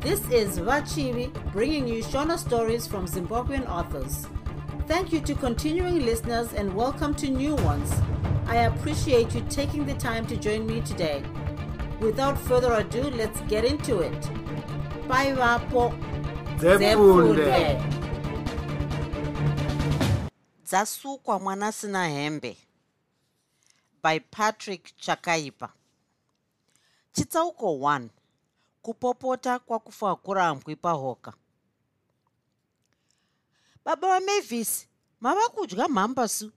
This 0.00 0.26
is 0.30 0.58
Vachivi 0.58 1.30
bringing 1.52 1.86
you 1.86 2.02
Shona 2.02 2.38
stories 2.38 2.86
from 2.86 3.06
Zimbabwean 3.06 3.68
authors. 3.68 4.26
Thank 4.88 5.12
you 5.12 5.20
to 5.20 5.34
continuing 5.34 6.06
listeners 6.06 6.54
and 6.54 6.74
welcome 6.74 7.14
to 7.16 7.28
new 7.28 7.54
ones. 7.56 7.92
I 8.46 8.64
appreciate 8.64 9.34
you 9.34 9.44
taking 9.50 9.84
the 9.84 9.92
time 9.92 10.26
to 10.28 10.38
join 10.38 10.66
me 10.66 10.80
today. 10.80 11.22
Without 12.00 12.38
further 12.38 12.72
ado, 12.72 13.10
let's 13.10 13.42
get 13.42 13.66
into 13.66 14.00
it. 14.00 14.30
Bye, 15.06 15.34
Vapo. 15.34 15.92
Dzasukwa 20.64 21.38
mwana 21.38 21.72
hembe 22.08 22.56
by 24.02 24.18
patrick 24.18 24.96
chakaipa 24.96 25.68
chitsauko 27.12 27.66
1 27.66 28.08
kupopota 28.82 29.58
kwakufa 29.58 30.16
kurambwi 30.16 30.76
pahoka. 30.76 31.34
Baba 33.84 34.08
vamavis 34.08 34.86
mava 35.20 35.48
kudya 35.48 35.88
mhambasu? 35.88 36.52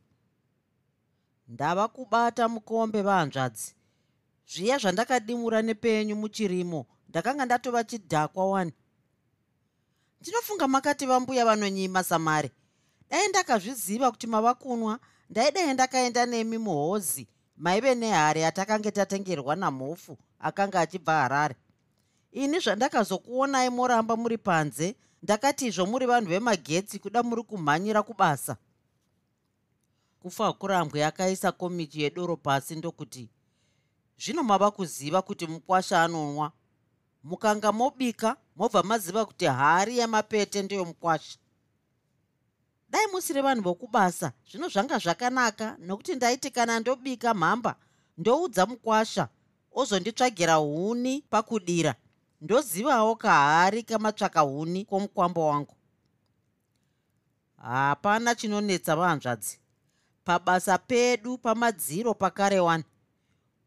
Ndava 1.48 1.88
kubata 1.88 2.50
mukombe 2.50 3.02
vahanzvadzi. 3.02 3.76
Zviya 4.48 4.78
zvandakadimura 4.78 5.62
nepenyu 5.62 6.16
muchirimo 6.16 6.86
ndakanga 7.10 7.46
ndatova 7.46 7.84
chidhakwa 7.84 8.50
wani. 8.50 8.74
Ndinofunga 10.22 10.68
makati 10.68 11.06
vambuya 11.06 11.46
vanonyima 11.46 12.04
samari 12.04 12.52
dai 13.14 13.28
ndakazviziva 13.28 14.12
kuti 14.12 14.28
mava 14.28 14.54
kunwa 14.54 15.00
ndaidai 15.30 15.74
ndakaenda 15.74 16.26
nemi 16.26 16.58
muhozi 16.58 17.28
maive 17.58 17.96
nehari 17.96 18.44
atakange 18.44 18.92
tatengerwa 18.92 19.56
namhofu 19.56 20.18
akanga 20.40 20.80
achibva 20.80 21.14
harare 21.14 21.56
ini 22.34 22.60
zvandakazokuonai 22.60 23.70
moramba 23.70 24.16
muri 24.16 24.38
panze. 24.38 24.96
Ndakati 25.24 25.68
izvo 25.68 25.86
muri 25.86 26.06
vanhu 26.06 26.30
vemagetsi 26.30 27.00
kuda 27.00 27.24
muri 27.24 27.44
kumhanyira 27.44 28.04
kubasa. 28.04 28.58
Kufa 30.20 30.54
kurambwe 30.54 31.06
akaisa 31.06 31.52
komichi 31.52 32.02
yedoro 32.02 32.38
pasi 32.38 32.76
ndokuti 32.76 33.30
zvino 34.18 34.44
mava 34.44 34.72
kuziva 34.72 35.22
kuti 35.22 35.48
mukwasha 35.48 36.04
anonwa. 36.04 36.52
Mukanga 37.24 37.72
mobika 37.72 38.36
mobva 38.56 38.84
maziva 38.84 39.26
kuti 39.26 39.46
hari 39.46 39.98
yemapete 39.98 40.62
ndeyomukwasha 40.62 41.38
dai 42.90 43.08
musiri 43.12 43.42
vanhu 43.42 43.64
vokubasa. 43.64 44.32
Zvino 44.52 44.70
zvanga 44.70 44.98
zvakanaka. 44.98 45.78
Nokuti 45.80 46.16
ndaiti 46.16 46.52
kana 46.52 46.80
ndobika 46.80 47.34
mhamba 47.34 47.76
ndoudza 48.18 48.66
mukwasha. 48.66 49.28
Ozonditsvagira 49.72 50.56
huni 50.56 51.22
pakudira 51.30 51.96
ndozivawo 52.44 53.16
kahari 53.16 53.84
kamatsvaka 53.84 54.40
huni 54.42 54.86
kwomukwambo 54.86 55.48
wangu? 55.48 55.76
Hapana 57.58 58.36
chinonetsa 58.36 58.96
vahanzvadzi 58.96 59.60
pabasa 60.24 60.78
pedu 60.78 61.38
pamadziro 61.38 62.14
pakare 62.14 62.60
wani. 62.60 62.84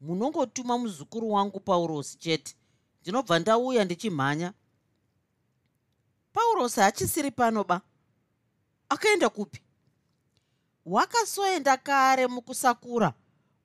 Munongotuma 0.00 0.78
muzukuru 0.78 1.30
wangu 1.32 1.60
paurosi 1.60 2.18
chete. 2.18 2.56
Ndinobva 3.02 3.38
ndauya 3.38 3.84
ndichimhanya. 3.84 4.52
Paurosi 6.32 6.80
hachisiri 6.80 7.30
pano 7.30 7.64
ba. 7.64 7.80
Akaenda 8.88 9.28
kupi? 9.28 9.62
Wakasoenda 10.86 11.76
kare 11.76 12.26
mukusakura. 12.26 13.14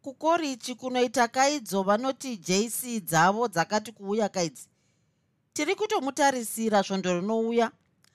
Kukorichi 0.02 0.76
kunoita 0.76 1.28
kaidzo 1.28 1.84
vanoti 1.84 2.38
jc 2.38 3.02
dzavo 3.04 3.48
dzakati 3.48 3.92
kuuya 3.92 4.30
kaidzi 4.30 4.71
tiri 5.62 5.76
kutomutarisira 5.76 6.84
svondo 6.84 7.14
rinouya. 7.20 7.72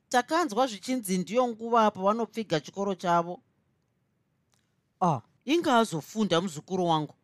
Takanzwa 0.09 0.67
zvichinzi 0.67 1.19
ndiyo 1.19 1.49
nguva 1.49 1.91
pavanopfiga 1.91 2.61
chikoro 2.61 2.95
chavo. 2.95 3.41
Ah 5.01 5.21
inga 5.45 5.79
azofunda 5.79 6.41
muzukuru 6.41 6.87
wangu. 6.87 7.15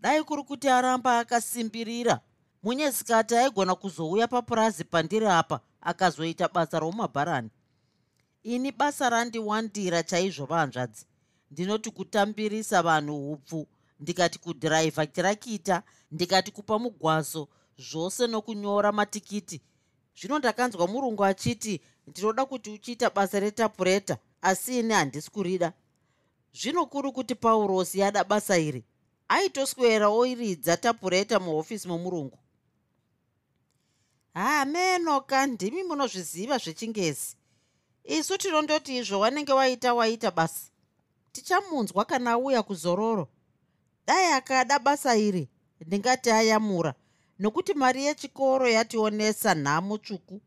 Dai 0.00 0.24
kuri 0.24 0.42
kuti 0.42 0.68
aramba 0.68 1.18
akasimbirira. 1.18 2.20
Munyesikati 2.62 3.36
aigona 3.36 3.74
kuzouya 3.74 4.28
papurazi 4.28 4.84
pandiri 4.84 5.26
apa 5.26 5.60
akazoita 5.80 6.48
basa 6.48 6.78
romabharani 6.78 7.50
ini 8.42 8.72
basa 8.72 9.10
randiwandira 9.10 10.02
chaizvo 10.02 10.46
vahanzvadzi 10.46 11.06
ndinoti 11.50 11.90
kutambirisa 11.90 12.82
vanhu 12.82 13.32
upfu 13.32 13.66
ndikati 14.00 14.38
kudhiraivha 14.38 15.06
tirakita 15.06 15.82
ndikati 16.10 16.50
kupa 16.52 16.78
mugwaso 16.78 17.48
zvose 17.78 18.26
nokunyora 18.26 18.92
matikiti. 18.92 19.60
Zvino 20.16 20.38
ndakanzwa 20.38 20.86
murungu 20.86 21.24
achiti 21.24 21.80
ndinoda 22.06 22.46
kuti 22.46 22.70
uchiita 22.70 23.10
basa 23.10 23.40
retapureta 23.40 24.18
asi 24.42 24.78
ini 24.78 24.94
handisi 24.94 25.30
kurida. 25.30 25.72
Zvino 26.52 26.86
kuri 26.86 27.12
kuti 27.12 27.34
paurosi 27.34 27.98
yada 27.98 28.24
basa 28.24 28.58
iri 28.58 28.84
aitoswera 29.28 30.08
oiridza 30.08 30.76
tapureta 30.76 31.40
muhofisi 31.40 31.88
momurungu. 31.88 32.38
Hamenoka 34.34 35.46
ndimi 35.46 35.82
munozviziva 35.82 36.58
zvechingezi. 36.58 37.36
Isu 38.04 38.38
tinondoti 38.38 38.96
izvo 38.96 39.20
wanenge 39.20 39.52
waita 39.52 39.94
waita 39.94 40.30
basi 40.30 40.72
tichamunzwa 41.32 42.04
kana 42.04 42.30
auya 42.30 42.62
kuzororo. 42.62 43.28
Dai 44.06 44.32
akada 44.32 44.78
basa 44.78 45.16
iri 45.16 45.48
ndingati 45.80 46.30
ayamura 46.30 46.94
nokuti 47.38 47.74
mari 47.74 48.04
yechikoro 48.04 48.68
yationesa 48.68 49.54
nhamo 49.54 49.98
tsvuku. 49.98 50.40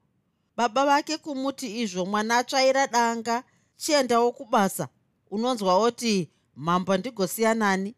Baba 0.57 0.85
vake 0.85 1.18
kumuti 1.18 1.81
izvo 1.81 2.06
mwana 2.06 2.38
atsvaira 2.38 2.88
danga 2.88 3.44
chiendawo 3.78 4.31
kubasa. 4.31 4.88
Unonzwa 5.31 5.75
oti 5.75 6.29
mhamba 6.56 6.97
ndigosiyanani 6.97 7.95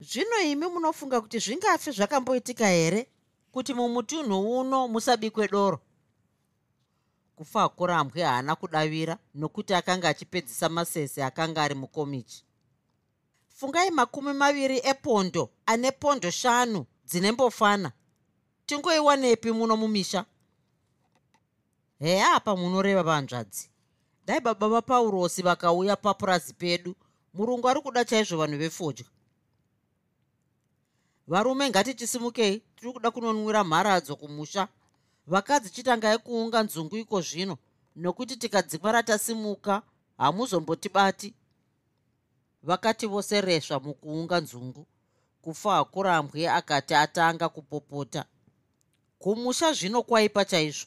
zvino 0.00 0.40
imi 0.40 0.66
munofunga 0.66 1.20
kuti 1.20 1.38
zvingafi 1.38 1.90
zvakamboitika 1.90 2.66
here? 2.66 3.06
Kuti 3.52 3.74
mumutunhu 3.74 4.60
uno 4.60 4.88
musabikwe 4.88 5.48
doro? 5.48 5.80
Kufa 7.36 7.68
kurambwe 7.68 8.22
haana 8.22 8.56
kudavira 8.56 9.18
nokuti 9.34 9.74
akanga 9.74 10.08
achipedzisa 10.08 10.68
masese 10.68 11.24
akanga 11.24 11.62
ari 11.62 11.74
mukomichi. 11.74 12.44
Fungai 13.48 13.90
makumi 13.90 14.32
maviri 14.32 14.80
epondo 14.84 15.50
ane 15.66 15.90
pondo 15.92 16.30
shanu 16.30 16.86
dzinembofana 17.04 17.92
tingoiwanepi 18.66 19.52
muno 19.52 19.76
mumisha? 19.76 20.24
Heya 21.98 22.34
apa 22.34 22.56
munoreva 22.56 23.02
vanzvadzi. 23.02 23.70
Dai 24.26 24.40
baba 24.40 24.68
vapaurosi 24.68 25.42
vakauya 25.42 25.96
papurazi 25.96 26.54
pedu. 26.54 26.94
Murungu 27.34 27.68
ari 27.68 27.80
kuda 27.80 28.04
chaizvo 28.04 28.36
vanhu 28.38 28.58
vefodya. 28.58 29.06
Varume 31.26 31.70
ngatichisimukei 31.70 32.62
tiri 32.76 32.92
kuda 32.92 33.10
kunonwira 33.10 33.64
mharadzo 33.64 34.16
kumusha. 34.16 34.68
Vakadzi 35.26 35.70
chitangai 35.70 36.18
kuunga 36.18 36.62
nzungu 36.62 36.96
iko 36.96 37.20
zvino 37.20 37.58
nokuti 37.96 38.36
tikadzimwa 38.36 38.92
ratasimuka 38.92 39.82
hamuzombotibati. 40.18 41.34
Vakati 42.62 43.06
vose 43.06 43.40
resva 43.40 43.80
mukuunga 43.80 44.40
nzungu 44.40 44.86
kufa 45.42 45.74
hakurambwe 45.74 46.48
akati 46.48 46.94
atanga 46.94 47.48
kupopota 47.48 48.24
kumusha 49.22 49.72
zvino 49.72 50.02
kwaipa 50.02 50.44
chaizvo 50.44 50.86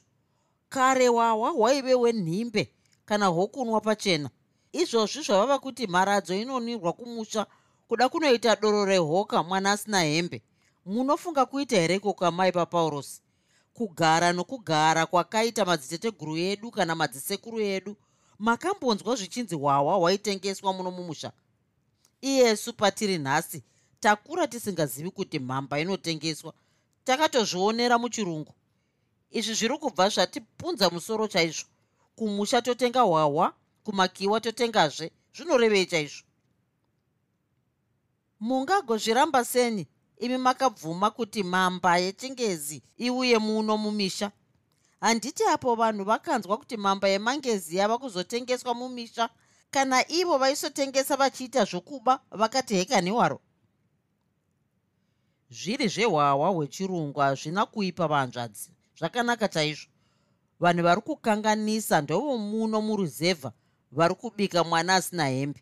kare 0.70 1.10
wawa 1.10 1.50
hwaive 1.50 1.94
wenhimbe 1.96 2.74
kana 3.06 3.26
hwokunwa 3.26 3.82
pachena. 3.82 4.30
Izvozvi 4.72 5.22
zvavava 5.24 5.60
kuti 5.60 5.88
mharadzo 5.88 6.36
inonirwa 6.36 6.94
kumusha 6.94 7.46
kuda 7.88 8.10
kunoita 8.10 8.56
doro 8.56 8.86
rehoka 8.86 9.44
mwana 9.44 9.72
asina 9.72 10.02
hembe. 10.04 10.42
Munofunga 10.86 11.46
kuita 11.46 11.76
here 11.76 12.00
kokamai 12.00 12.52
papaurosi 12.52 13.22
kugara 13.74 14.34
nokugara 14.34 15.06
kwakaita 15.06 15.66
madziteteguru 15.66 16.38
edu 16.38 16.72
kana 16.72 16.96
madzisekuru 16.96 17.60
edu 17.60 17.96
makambonzwa 18.40 19.16
zvichinzi 19.16 19.56
hwahwa 19.56 19.96
hwaitengeswa 19.96 20.74
muno 20.74 20.92
mumusha. 20.92 21.32
Iyesu 22.22 22.74
patiri 22.74 23.18
nhasi 23.18 23.64
takura 24.00 24.48
tisingazivi 24.48 25.12
kuti 25.12 25.40
mhamba 25.40 25.80
inotengeswa 25.80 26.54
takatozvionera 27.06 27.98
muchirungu. 27.98 28.54
Izvi 29.32 29.54
zviri 29.54 29.78
kubva 29.78 30.10
zvatipunza 30.10 30.90
musoro 30.90 31.28
chaizvo. 31.28 31.68
Kumusha 32.16 32.62
totenga 32.62 33.02
hwahwa 33.02 33.54
kumakiwa 33.84 34.42
totengazve 34.42 35.12
zvinorevei 35.36 35.86
chaizvo 35.86 36.26
mungagozviramba 38.40 39.46
seni 39.46 39.88
imi 40.18 40.38
makabvuma 40.38 41.12
kuti 41.12 41.44
mamba 41.44 41.98
yechingezi 41.98 42.84
iuye 42.98 43.38
muno 43.38 43.78
mumisha. 43.78 44.32
Handiti 45.02 45.44
apo 45.44 45.76
vanhu 45.76 46.04
vakanzwa 46.04 46.58
kuti 46.58 46.78
mamba 46.78 47.08
yemangezi 47.08 47.78
yava 47.78 47.98
kuzotengeswa 47.98 48.74
mumisha 48.74 49.30
kana 49.72 50.12
ivo 50.12 50.38
vaisotengesa 50.38 51.16
vachiita 51.16 51.66
zvokuba 51.66 52.20
vakati 52.32 52.76
heka 52.76 53.02
newaro 53.02 53.42
zviri 55.60 55.88
zvehwahwa 55.88 56.50
hwechirungu 56.50 57.20
hazvina 57.20 57.66
kuipa 57.66 58.08
vanzvadzi. 58.08 58.70
Zvakanaka 58.98 59.48
chaizvo. 59.48 59.90
Vanhu 60.60 60.84
vari 60.84 61.02
kukanganisa 61.02 62.02
ndovomuno 62.02 62.82
muruzevha 62.82 63.52
vari 63.92 64.16
kubika 64.16 64.64
mwana 64.64 64.96
asina 64.96 65.28
hembe. 65.28 65.62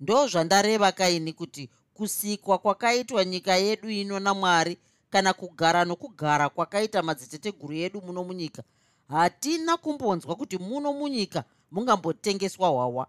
Ndo 0.00 0.26
zvandareva 0.26 0.92
kaini 0.92 1.32
kuti 1.32 1.70
kusikwa 1.94 2.58
kwakaitwa 2.58 3.24
nyika 3.24 3.56
yedu 3.56 3.90
ino 3.90 4.20
namwari 4.20 4.78
kana 5.10 5.32
kugara 5.32 5.84
nokugara 5.84 6.48
kwakaita 6.48 7.02
madziteteguru 7.02 7.74
edu 7.74 8.00
muno 8.00 8.24
munyika 8.24 8.62
hatina 9.08 9.76
kumbonzwa 9.76 10.36
kuti 10.36 10.58
muno 10.58 10.92
munyika 10.92 11.44
mungambotengeswa 11.70 12.68
hwawa 12.68 13.06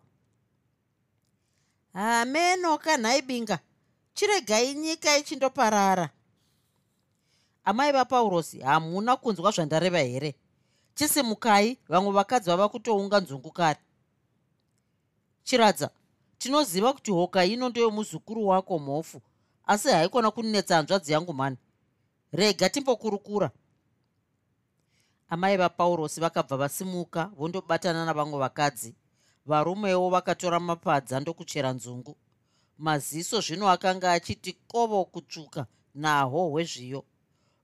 hameno 1.93 2.77
kanhaibinga 2.77 3.59
chiregai 4.19 4.73
nyika 4.73 5.17
ichindoparara 5.17 6.09
amai 7.63 7.91
vapaurosi 7.91 8.59
hamuna 8.59 9.15
kunzwa 9.15 9.51
zvandareva 9.51 9.99
here? 9.99 10.35
Chisimukai 10.95 11.77
vamwe 11.89 12.11
vakadzi 12.11 12.49
vava 12.49 12.69
kutounga 12.69 13.19
nzungu 13.19 13.51
kare. 13.51 13.79
Chiradza 15.43 15.89
tinoziva 16.37 16.93
kuti 16.93 17.11
hoka 17.11 17.45
ino 17.45 17.69
ndeyomuzukuru 17.69 18.47
wako 18.47 18.79
mhofu 18.79 19.21
asi 19.67 19.87
haikona 19.87 20.31
kunetsa 20.31 20.75
hanzvadzi 20.75 21.11
yangu 21.13 21.33
mani. 21.33 21.57
Rega 22.31 22.69
timbokurukura. 22.69 23.51
Amai 25.29 25.57
vapaurosi 25.57 26.21
vakabva 26.21 26.57
vasimuka 26.57 27.25
vondobatana 27.25 28.05
navamwe 28.05 28.39
vakadzi. 28.39 28.95
Varumewo 29.45 30.09
vakatora 30.09 30.59
mapadza 30.59 31.19
ndokuchera 31.19 31.73
nzungu 31.73 32.17
maziso 32.79 33.41
zvino 33.41 33.69
akanga 33.69 34.11
achiti 34.11 34.53
kovo 34.53 35.05
kutsvuka 35.05 35.65
naho 35.95 36.49
hwezviyo. 36.49 37.05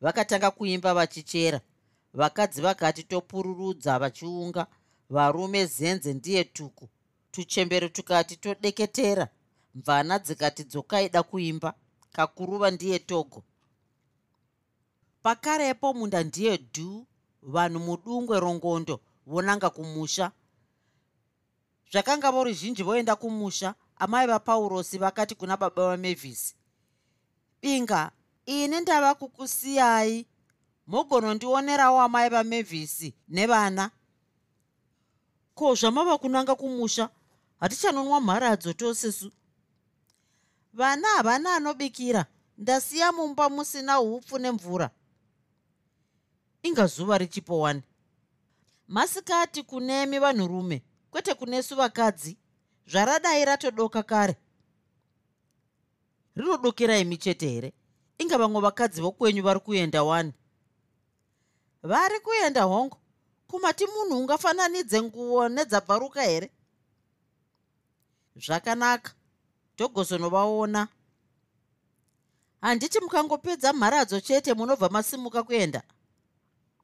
Vakatanga 0.01 0.51
kuimba 0.51 0.94
vachichera. 0.94 1.62
Vakadzi 2.13 2.62
vakati 2.62 3.03
topururudza 3.03 4.00
vachiunga 4.00 4.67
varume 5.09 5.65
zenze 5.65 6.13
ndiye 6.13 6.44
tuku. 6.44 6.89
Tuchembere 7.31 7.89
tukati 7.89 8.35
todeketera. 8.35 9.27
Mvana 9.75 10.19
dzikati 10.19 10.63
dzokaida 10.63 11.23
kuimba 11.23 11.73
kakuruva 12.11 12.71
ndiye 12.71 13.00
togo. 13.00 13.44
Pakarepo 15.23 15.94
munda 15.94 16.23
ndiye 16.23 16.57
dhu 16.57 17.07
vanhu 17.41 17.79
mudungwe 17.79 18.39
rongondo 18.39 19.00
vonanga 19.25 19.69
kumusha. 19.69 20.31
Zvakanga 21.91 22.31
vo 22.31 22.44
ruzhinji 22.44 22.83
voenda 22.83 23.15
kumusha 23.15 23.75
amai 23.97 24.27
vapaurosi 24.27 24.97
vakati 24.97 25.36
kuna 25.36 25.57
baba 25.57 25.88
vamevhisi 25.88 26.56
binga 27.62 28.12
ini 28.45 28.80
ndava 28.80 29.15
kukusiyai. 29.15 30.25
Mogonondionerawo 30.88 32.01
amai 32.01 32.30
vamevhisi 32.30 33.13
nevana. 33.27 33.92
Ko 35.56 35.75
zvamava 35.75 36.18
kunanga 36.18 36.56
kumusha? 36.56 37.09
Hatichanonwa 37.59 38.21
mharadzo 38.21 38.74
tosesu 38.74 39.31
vana 40.74 41.07
havana 41.07 41.56
anobikira. 41.56 42.25
Ndasiya 42.57 43.12
mumba 43.12 43.50
musina 43.50 44.00
upfu 44.00 44.39
nemvura. 44.39 44.89
Inga 46.63 46.88
zuva 46.88 47.18
richipowani 47.18 47.81
masikati 48.88 49.63
kunemi 49.63 50.19
vanhurume 50.19 50.81
kwete 51.12 51.33
kunesu 51.33 51.75
vakadzi 51.75 52.38
zvaradai 52.87 53.45
ratodoka 53.45 54.03
kare. 54.03 54.35
Rinodokera 56.35 56.97
imi 56.97 57.17
chete 57.17 57.49
here? 57.49 57.73
Inga 58.17 58.37
vamwe 58.37 58.61
vakadzi 58.61 59.01
vokwenyu 59.01 59.43
vari 59.43 59.59
kuenda 59.59 60.03
wani? 60.03 60.33
Vari 61.83 62.19
kuenda 62.19 62.63
hongo? 62.63 62.97
Kumati 63.47 63.85
munhu 63.87 64.19
ungafananidze 64.19 65.01
nguo 65.01 65.49
nedzabvaruka 65.49 66.21
here? 66.21 66.51
Zvakanaka. 68.35 69.11
Togozonovaona 69.75 70.87
handiti 72.61 72.99
mukangopedza 72.99 73.73
mharadzo 73.73 74.21
chete 74.21 74.53
munobva 74.53 74.89
masimuka 74.89 75.43
kuenda? 75.43 75.83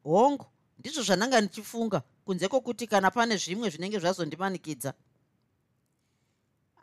Hongu 0.03 0.45
ndizvo 0.80 1.03
zvananga 1.03 1.42
ndichifunga 1.42 2.01
kunze 2.25 2.48
kwokuti 2.48 2.88
kana 2.88 3.12
pane 3.12 3.38
zvimwe 3.38 3.69
zvinenge 3.69 4.00
zvazondimanikidza 4.00 4.94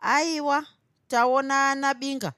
aiwa 0.01 0.67
taonana 1.09 1.95
binga 1.95 2.33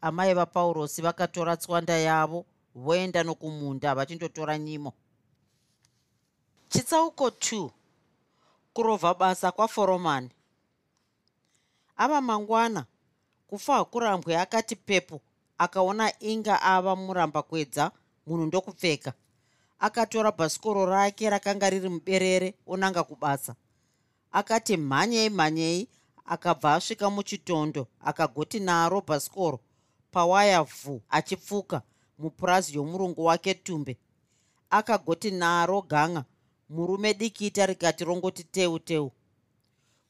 amai 0.00 0.34
vapaurosi 0.34 1.02
vakatora 1.02 1.56
tswanda 1.56 1.96
yavo 1.98 2.46
voenda 2.74 3.22
nokumunda 3.22 3.94
vachindotora 3.94 4.58
nyimo. 4.58 4.92
Chitsauko 6.68 7.28
2 7.28 7.70
kurovha 8.72 9.14
basa 9.14 9.52
kwaforomani. 9.52 10.30
Ava 11.96 12.20
mangwana 12.20 12.86
kufa 13.46 13.74
hakurambwe 13.74 14.38
akati 14.38 14.76
pepo 14.76 15.20
akaona 15.58 16.12
inga 16.22 16.62
ava 16.62 16.96
muramba 16.96 17.42
kwedza 17.42 17.92
munhu 18.26 18.46
ndokupfeka. 18.46 19.12
Akatora 19.78 20.32
bhasikoro 20.32 20.86
rake 20.86 21.30
rakanga 21.30 21.70
riri 21.70 21.88
muberere 21.88 22.54
onanga 22.66 23.02
kubasa. 23.04 23.54
Akati 24.32 24.76
mhanyei 24.76 25.30
mhanyei 25.30 25.88
akabva 26.24 26.74
asvika 26.74 27.10
muchitondo 27.10 27.86
akagoti 28.00 28.60
naro 28.60 29.00
bhasikoro 29.00 29.60
pawaya 30.10 30.62
vhu 30.62 31.02
achipfuka 31.10 31.82
mupurazi 32.18 32.74
yomurungu 32.76 33.24
wake 33.24 33.54
tumbe. 33.54 33.98
Akagoti 34.70 35.30
naro 35.30 35.82
ganga 35.82 36.24
murume 36.70 37.14
dikita 37.14 37.66
rikati 37.66 38.04
rongoti 38.04 38.44
teu 38.44 38.78
teu. 38.78 39.10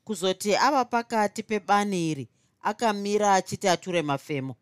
Kuzoti 0.05 0.57
ava 0.57 0.85
pakati 0.85 1.43
pebani 1.43 2.11
iri 2.11 2.29
akamira 2.63 3.35
achiti 3.35 3.69
ature 3.69 4.03
mafemo. 4.03 4.57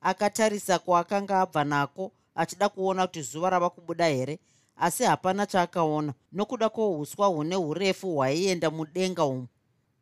Akatarisa 0.00 0.78
kwaakanga 0.78 1.40
abva 1.40 1.64
nako 1.64 2.12
achida 2.34 2.68
kuona 2.68 3.06
kuti 3.06 3.22
zuva 3.22 3.50
rava 3.50 3.70
kubuda 3.70 4.06
here 4.06 4.38
asi 4.76 5.04
hapana 5.04 5.46
chaakaona 5.46 6.14
nokuda 6.32 6.68
kwouswa 6.68 7.26
hune 7.26 7.56
urefu 7.56 8.14
hwaienda 8.14 8.70
mudenga 8.70 9.24
umu 9.24 9.46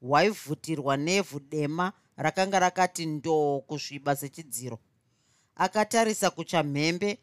hwaivhutirwa 0.03 0.97
nevhu 0.97 1.41
dema 1.41 1.93
rakanga 2.17 2.59
rakati 2.59 3.06
ndoo 3.06 3.61
kusviba 3.61 4.17
sechidziro. 4.17 4.79
Akatarisa 5.55 6.31
kuchamhembe 6.31 7.19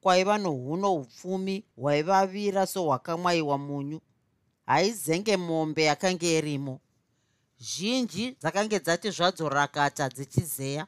kwaiva 0.00 0.38
nohuno 0.38 0.90
hupfumi 0.90 1.64
hwaivavira 1.76 2.66
sohwakamwaiwa 2.66 3.58
munyu. 3.58 4.00
Haizenge 4.66 5.36
mombe 5.36 5.84
yakanga 5.84 6.26
irimo 6.26 6.80
zhinji 7.58 8.36
dzakange 8.40 8.78
dzati 8.78 9.10
zvadzo 9.10 9.48
rakata 9.48 10.08
dzichizeya 10.08 10.86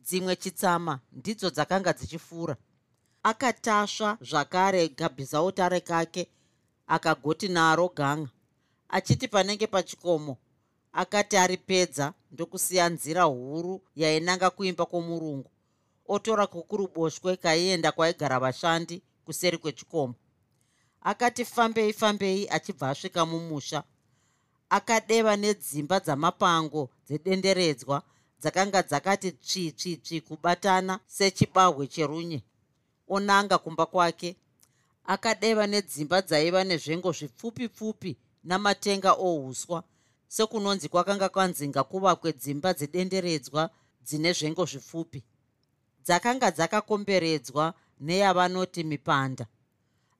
dzimwe 0.00 0.36
chitsama 0.36 1.00
ndidzo 1.12 1.50
dzakanga 1.50 1.92
dzichifura. 1.92 2.56
Akatasva 3.22 4.18
zvakare 4.20 4.88
gabhizautare 4.88 5.80
kake 5.80 6.28
akagoti 6.86 7.48
naro 7.48 7.88
ganga 7.88 8.30
achiti 8.88 9.28
panenge 9.28 9.66
pachikomo 9.66 10.36
akati 10.94 11.36
aripedza 11.36 12.12
ndokusiya 12.32 12.88
nzira 12.88 13.22
huru 13.22 13.82
yainanga 13.96 14.50
kuimba 14.50 14.86
kwomurungu. 14.86 15.50
Otora 16.08 16.46
kukuruboshwe 16.46 17.36
kaienda 17.36 17.92
kwaigara 17.92 18.38
vashandi 18.40 19.02
kuseri 19.24 19.58
kwechikomo. 19.58 20.14
Akati 21.02 21.44
fambei 21.44 21.92
fambei 21.92 22.48
achibva 22.50 22.90
asvika 22.90 23.26
mumusha. 23.26 23.82
Akadeva 24.68 25.36
nedzimba 25.36 26.00
dzamapango 26.00 26.90
dzedenderedzwa 27.06 28.02
dzakanga 28.40 28.82
dzakati 28.82 29.32
tsvitsvitsvi 29.32 30.20
kubatana 30.20 31.00
sechibahwe 31.06 31.86
cherunye. 31.86 32.42
Onanga 33.08 33.58
kumba 33.58 33.86
kwake. 33.86 34.36
Akadeva 35.04 35.66
nedzimba 35.66 36.22
dzaiva 36.22 36.64
nezvengo 36.64 37.12
zvipfupi 37.12 37.68
pfupi 37.68 38.16
namatenga 38.44 39.12
ouswa 39.12 39.82
sekunonzi 40.28 40.88
kwakanga 40.88 41.28
kwanzinga 41.28 41.84
kuvakwe 41.84 42.32
dzimba 42.32 42.74
dzedenderedzwa 42.74 43.70
dzine 44.06 44.32
zvengo 44.32 44.64
zvipfupi. 44.64 45.20
Dzakanga 46.04 46.50
dzakakomberedzwa 46.50 47.74
neyavanoti 48.00 48.84
mipanda. 48.84 49.46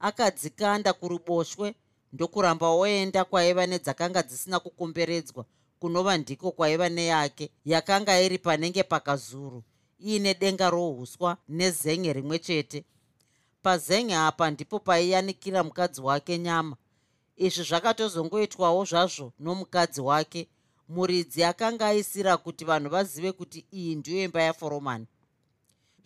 Akadzikanda 0.01 0.93
kuruboshwe 0.93 1.75
ndokuramba 2.13 2.69
oenda 2.69 3.25
kwaiva 3.25 3.67
nedzakanga 3.67 4.23
dzisina 4.23 4.61
kukomberedzwa 4.61 5.45
kunova 5.81 6.17
ndiko 6.19 6.51
kwaiva 6.51 6.89
neyake 6.89 7.51
yakanga 7.65 8.21
iri 8.21 8.39
panenge 8.39 8.83
pakazuru. 8.83 9.63
Iine 10.01 10.35
denga 10.35 10.71
rouswa 10.71 11.37
nezen'e 11.49 12.13
rimwe 12.13 12.39
chete. 12.39 12.85
Pazen'e 13.63 14.17
apa 14.17 14.51
ndipo 14.51 14.79
paiyanikira 14.79 15.65
mukadzi 15.65 16.01
wake 16.01 16.39
nyama 16.39 16.77
izvi 17.37 17.63
zvakatozongoitwawo 17.65 18.85
zvazvo 18.85 19.33
nomukadzi 19.39 20.01
wake 20.01 20.49
muridzi 20.89 21.45
akanga 21.45 21.87
aisira 21.87 22.37
kuti 22.37 22.65
vanhu 22.65 22.89
vazive 22.91 23.33
kuti 23.33 23.67
iyi 23.73 23.95
ndiyo 23.97 24.25
imba 24.25 24.43
yaforomani 24.43 25.07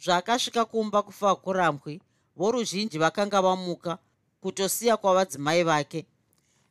zvaakasvika 0.02 0.64
kumba 0.64 1.02
kufa 1.02 1.36
kurambwi 1.36 2.00
voruzhinji 2.36 2.98
vakanga 2.98 3.42
vamuka 3.42 3.98
kutosiya 4.40 4.96
kwavadzimai 4.96 5.62
vake. 5.62 6.06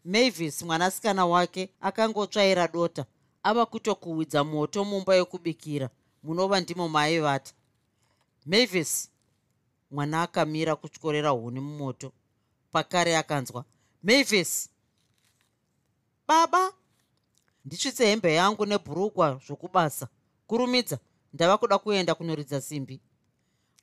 Mavis 0.05 0.63
mwanasikana 0.63 1.25
wake 1.25 1.69
akangotsvaira 1.81 2.67
dota 2.67 3.05
ava 3.43 3.65
kutokuhwidza 3.65 4.43
moto 4.43 4.85
mumba 4.85 5.15
yokubikira 5.15 5.89
munova 6.23 6.59
ndimo 6.59 6.89
maaivata 6.89 7.53
mavis 8.45 9.11
mwana 9.91 10.21
akamira 10.21 10.75
kutyorera 10.75 11.29
huni 11.29 11.59
mumoto 11.59 12.11
pakare 12.71 13.17
akanzwa 13.17 13.65
mavis. 14.03 14.69
Baba 16.27 16.73
ndisvitse 17.65 18.05
hembe 18.05 18.33
yangu 18.33 18.65
nebhurukwa 18.65 19.41
zvokubasa. 19.45 20.07
Kurumidza 20.47 20.99
ndava 21.33 21.57
kuda 21.57 21.77
kuenda 21.77 22.15
kunoridza 22.15 22.61
simbi. 22.61 23.01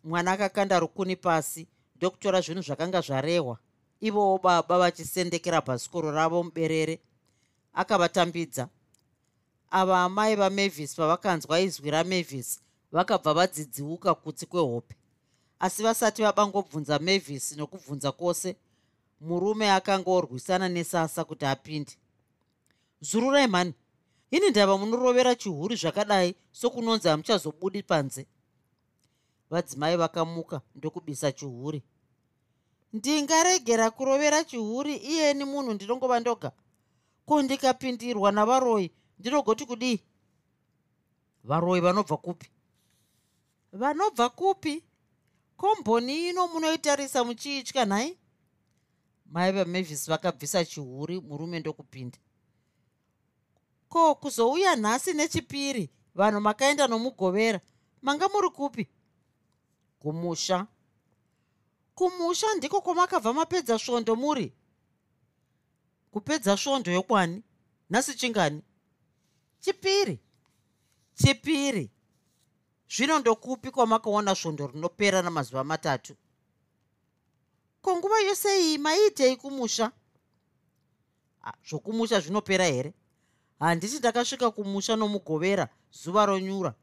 Mwana 0.05 0.33
akakanda 0.33 0.79
rukuni 0.79 1.17
pasi 1.17 1.69
ndokutora 1.97 2.41
zvinhu 2.41 2.63
zvakanga 2.63 3.01
zvarehwa. 3.01 3.59
Ivowo 4.01 4.39
baba 4.39 4.79
vachisendekera 4.79 5.61
bhasikoro 5.61 6.11
ravo 6.11 6.43
muberere. 6.43 7.01
Akavatambidza. 7.73 8.69
Ava 9.71 10.05
amai 10.05 10.37
vamavis 10.37 10.95
pavakanzwa 10.95 11.61
izwi 11.61 11.91
ramavis 11.91 12.61
vakabva 12.93 13.35
vadzidziuka 13.35 14.15
kutsi 14.15 14.47
kwehope. 14.47 14.97
Asi 15.59 15.83
vasati 15.83 16.23
vabangobvunza 16.23 16.99
mavis 16.99 17.57
nokubvunza 17.57 18.13
kwose 18.13 18.57
murume 19.25 19.71
akanga 19.71 20.11
orwisana 20.11 20.69
nesasa 20.69 21.25
kuti 21.25 21.45
apinde. 21.47 21.93
Zururai 23.01 23.47
mhani. 23.47 23.75
Ini 24.31 24.51
ndava 24.51 24.79
munorovera 24.79 25.35
chihuri 25.35 25.77
zvakadai 25.77 26.35
sokunonzi 26.53 27.09
hamuchazobudi 27.09 27.83
panze. 27.83 28.27
Vadzimai 29.51 29.97
vakamuka 29.97 30.61
ndokubisa 30.75 31.33
chihuri. 31.33 31.83
Ndingaregera 32.93 33.91
kurovera 33.91 34.45
chihuri 34.45 34.97
iyeni 34.97 35.45
munhu 35.45 35.73
ndinongova 35.73 36.21
ndoga? 36.21 36.53
Ko 37.27 37.43
ndikapindirwa 37.43 38.33
navaroi? 38.33 38.91
Ndinogoti 39.19 39.67
kudii? 39.67 40.01
Varoi 41.45 41.81
vanobva 41.81 42.17
kupi? 42.17 42.51
Vanobva 43.73 44.29
kupi? 44.29 44.85
Komboni 45.57 46.29
ino 46.29 46.49
munoitarisa 46.49 47.25
muchiitya 47.25 47.85
nhai 47.85 48.19
mai 49.27 49.53
vamavis 49.53 50.09
vakabvisa 50.09 50.65
chihuri 50.65 51.21
murume 51.21 51.61
ndokupinda. 51.61 52.19
Ko 53.89 54.15
kuzouya 54.15 54.77
nhasi 54.77 55.13
nechipiri 55.13 55.91
vanhu 56.15 56.41
makaenda 56.41 56.87
nomugovera 56.89 57.61
manga 58.03 58.29
muri 58.29 58.51
kupi? 58.51 58.89
Kumusha. 59.99 60.67
Kumusha 61.95 62.55
ndiko 62.55 62.81
kwamakabva 62.81 63.33
mapedza 63.33 63.79
svondo 63.79 64.17
muri? 64.17 64.53
Kupedza 66.11 66.57
svondo 66.57 66.91
yokwani 66.93 67.43
nhasi 67.91 68.15
chingani? 68.15 68.63
Chipiri. 69.61 70.21
Chipiri. 71.15 71.91
Zvino 72.89 73.19
ndokupi 73.19 73.71
kwamakaona 73.71 74.35
svondo 74.35 74.67
rinopera 74.67 75.23
namazuva 75.23 75.65
matatu 75.65 76.17
konguva 77.85 78.21
yose 78.21 78.49
iyi 78.61 78.79
maiitei 78.79 79.37
kumusha? 79.37 79.93
Zvokumusha 81.69 82.21
zvinopera 82.21 82.65
here? 82.65 82.93
Handiti 83.59 83.99
ndakasvika 83.99 84.51
kumusha 84.51 84.97
nomugovera 84.97 85.69
zuva 85.93 86.27
ronyura. 86.27 86.75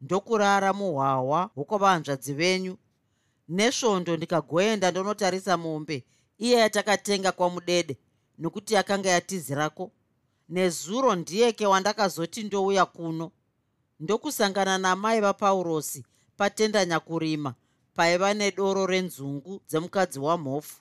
Ndokurara 0.00 0.72
muhwahwa 0.72 1.50
hwokwavahanzvadzi 1.54 2.32
venyu 2.34 2.76
nesvondo 3.48 4.16
ndikagoenda 4.16 4.90
ndonotarisa 4.90 5.56
mombe 5.56 6.04
iye 6.38 6.56
yatakatenga 6.58 7.32
kwamudede 7.32 7.96
nokuti 8.38 8.74
yakanga 8.74 9.08
yatizirako. 9.10 9.90
Nezuro 10.48 11.14
ndiyeke 11.14 11.66
wandakazoti 11.66 12.42
ndouya 12.42 12.86
kuno. 12.86 13.30
Ndokusangana 14.00 14.78
namai 14.78 15.20
vapaurosi 15.20 16.04
patendanyakurima 16.36 17.54
paiva 17.96 18.34
nedoro 18.34 18.86
renzungu 18.86 19.60
dzemukadzi 19.68 20.18
wamhofu. 20.18 20.80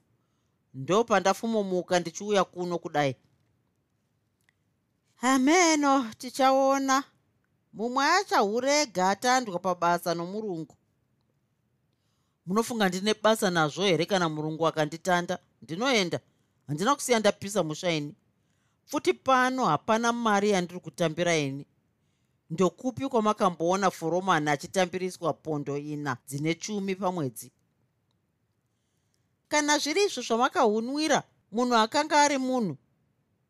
Ndo 0.73 1.03
pandafumomuka 1.03 1.99
ndichiuya 1.99 2.43
kuno 2.43 2.77
kudai. 2.79 3.15
Hameno 5.15 6.13
tichaona. 6.17 7.03
Mumwe 7.73 8.05
achahurega 8.05 9.09
atandwa 9.09 9.59
pabasa 9.59 10.13
nomurungu. 10.15 10.75
Munofunga 12.45 12.87
ndine 12.89 13.13
basa 13.23 13.49
nazvo 13.49 13.83
here 13.83 14.05
kana 14.05 14.29
murungu 14.29 14.67
akanditanda? 14.67 15.39
Ndinoenda. 15.61 16.19
Handina 16.67 16.95
kusiya 16.95 17.19
ndapisa 17.19 17.63
mushaini 17.63 18.15
futi 18.85 19.13
pano 19.13 19.65
hapana 19.65 20.13
mari 20.13 20.49
yandiri 20.49 20.79
kutambira 20.79 21.37
ini 21.37 21.65
ndokupi 22.55 23.09
kwamakamboona 23.09 23.91
foromani 23.91 24.49
achitambiriswa 24.49 25.33
pondo 25.33 25.77
ina 25.77 26.17
dzine 26.27 26.55
chumi 26.55 26.95
pamwedzi? 26.95 27.51
Kana 29.47 29.77
zviri 29.77 30.03
izvo 30.05 30.21
zvamakahunwira 30.21 31.23
munhu 31.51 31.75
akanga 31.75 32.21
ari 32.21 32.37
munhu 32.37 32.77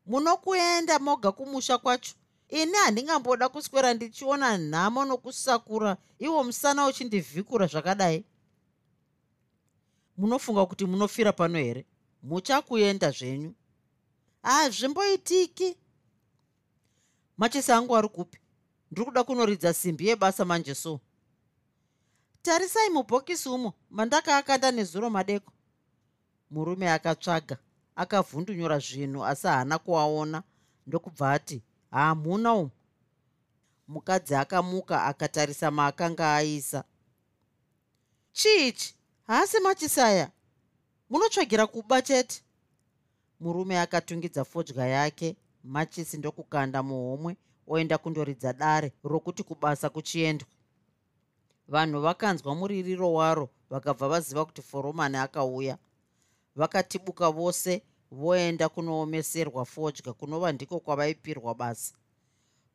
munokuenda 0.06 0.98
moga 0.98 1.32
kumusha 1.32 1.78
kwacho. 1.78 2.14
Ini 2.48 2.72
handingamboda 2.72 3.48
kuswera 3.48 3.94
ndichiona 3.94 4.58
nhamo 4.58 5.04
nokusakura 5.04 5.96
iwo 6.18 6.44
musana 6.44 6.86
uchindivhikura 6.86 7.66
zvakadai. 7.66 8.24
Munofunga 10.16 10.66
kuti 10.66 10.84
munofira 10.84 11.32
pano 11.32 11.58
here? 11.58 11.86
Muchakuenda 12.22 13.10
zvenyu. 13.10 13.54
Hazvimboitiki 14.42 15.76
machisi 17.36 17.72
angu 17.72 17.96
ari 17.96 18.08
kupi 18.08 18.38
ndiri 18.90 19.04
kuda 19.06 19.24
kunoridza 19.24 19.72
simbi 19.74 20.08
yebasa 20.08 20.44
manje 20.44 20.74
so 20.74 21.00
tarisai 22.42 22.90
mubhokisi 22.90 23.48
umo 23.48 23.72
mandakaakanda 23.90 24.70
nezuro 24.70 25.10
madeko. 25.10 25.52
Murume 26.50 26.90
akatsvaga 26.90 27.56
akavhundunyura 27.96 28.78
zvinhu 28.78 29.24
asi 29.24 29.46
haana 29.46 29.78
kuaona. 29.78 30.42
Ndokubva 30.86 31.32
ati 31.32 31.62
hamuna 31.90 32.54
umo 32.54 32.70
mukadzi 33.88 34.34
akamuka 34.34 35.04
akatarisa 35.04 35.70
maakanga 35.70 36.34
aisa. 36.36 36.84
Chiichi 38.32 38.94
haasi 39.26 39.60
machisaya? 39.60 40.30
Munotsvagira 41.10 41.66
kuba 41.66 42.02
chete. 42.02 42.42
Murume 43.40 43.80
akatungidza 43.80 44.44
fodya 44.44 44.86
yake 44.86 45.36
machisi 45.64 46.18
ndokukanda 46.18 46.82
muhomwe 46.82 47.36
oenda 47.66 47.98
kundoridza 47.98 48.52
dare 48.52 48.92
rokuti 49.04 49.42
kubasa 49.42 49.90
kuchiendwa. 49.90 50.48
Vanhu 51.68 52.00
vakanzwa 52.00 52.54
muririro 52.54 53.12
waro 53.12 53.48
vakabva 53.70 54.08
vaziva 54.08 54.44
kuti 54.44 54.62
foromani 54.62 55.16
akauya. 55.16 55.78
Vakatibuka 56.56 57.30
vose 57.30 57.82
voenda 58.10 58.68
kunoomeserwa 58.68 59.64
fodya 59.64 60.12
kunova 60.12 60.52
ndiko 60.52 60.80
kwavaipirwa 60.80 61.54
basa. 61.54 61.94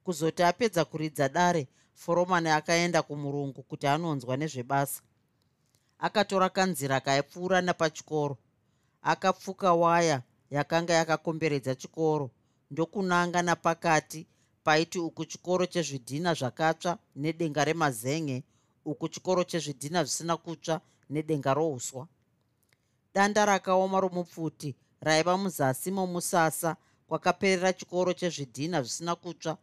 Kuzoti 0.03 0.43
apedza 0.43 0.86
kuridza 0.86 1.29
dare 1.29 1.67
foromani 1.93 2.50
akaenda 2.50 3.01
kumurungu 3.01 3.63
kuti 3.63 3.88
anonzwa 3.88 4.38
nezvebasa. 4.38 5.01
Akatora 6.00 6.50
kanzira 6.50 7.00
kaipfuura 7.00 7.62
napachikoro 7.62 8.38
akapfuka 9.01 9.74
waya 9.74 10.21
yakanga 10.51 10.93
yakakomberedza 10.93 11.75
chikoro 11.75 12.29
ndokunanga 12.71 13.41
napakati 13.41 14.27
paiti 14.63 14.99
uku 14.99 15.25
chikoro 15.25 15.65
chezvidhina 15.65 16.33
zvakatsva 16.33 16.97
nedenga 17.15 17.65
remazen'e 17.65 18.43
uku 18.85 19.09
chikoro 19.09 19.43
chezvidhina 19.43 20.03
zvisina 20.03 20.37
kutsva 20.37 20.81
nedenga 21.09 21.53
rouswa 21.53 22.07
danda 23.13 23.45
rakaoma 23.45 23.99
romupfuti 23.99 24.75
raiva 25.01 25.37
muzasi 25.37 25.91
momusasa 25.91 26.75
kwakaperera 27.11 27.73
chikoro 27.73 28.13
chezvidhina 28.13 28.81
zvisina 28.83 29.15
kutsva. 29.15 29.57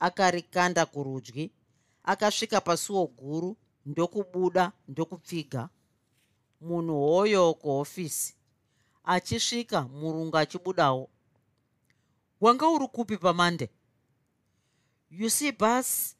Akarikanda 0.00 0.86
kurudyi 0.86 1.50
akasvika 2.02 2.60
pasuo 2.60 3.06
guru 3.06 3.56
ndokubuda 3.86 4.72
ndokupfiga. 4.88 5.68
Munhu 6.60 6.96
hoyo 7.08 7.54
kuhofisi 7.54 8.34
achisvika 9.04 9.82
murungu 9.82 10.36
achibudawo. 10.36 11.08
Wanga 12.40 12.68
uri 12.68 12.88
kupi 12.88 13.16
pamande 13.16 13.70
bas 15.58 16.16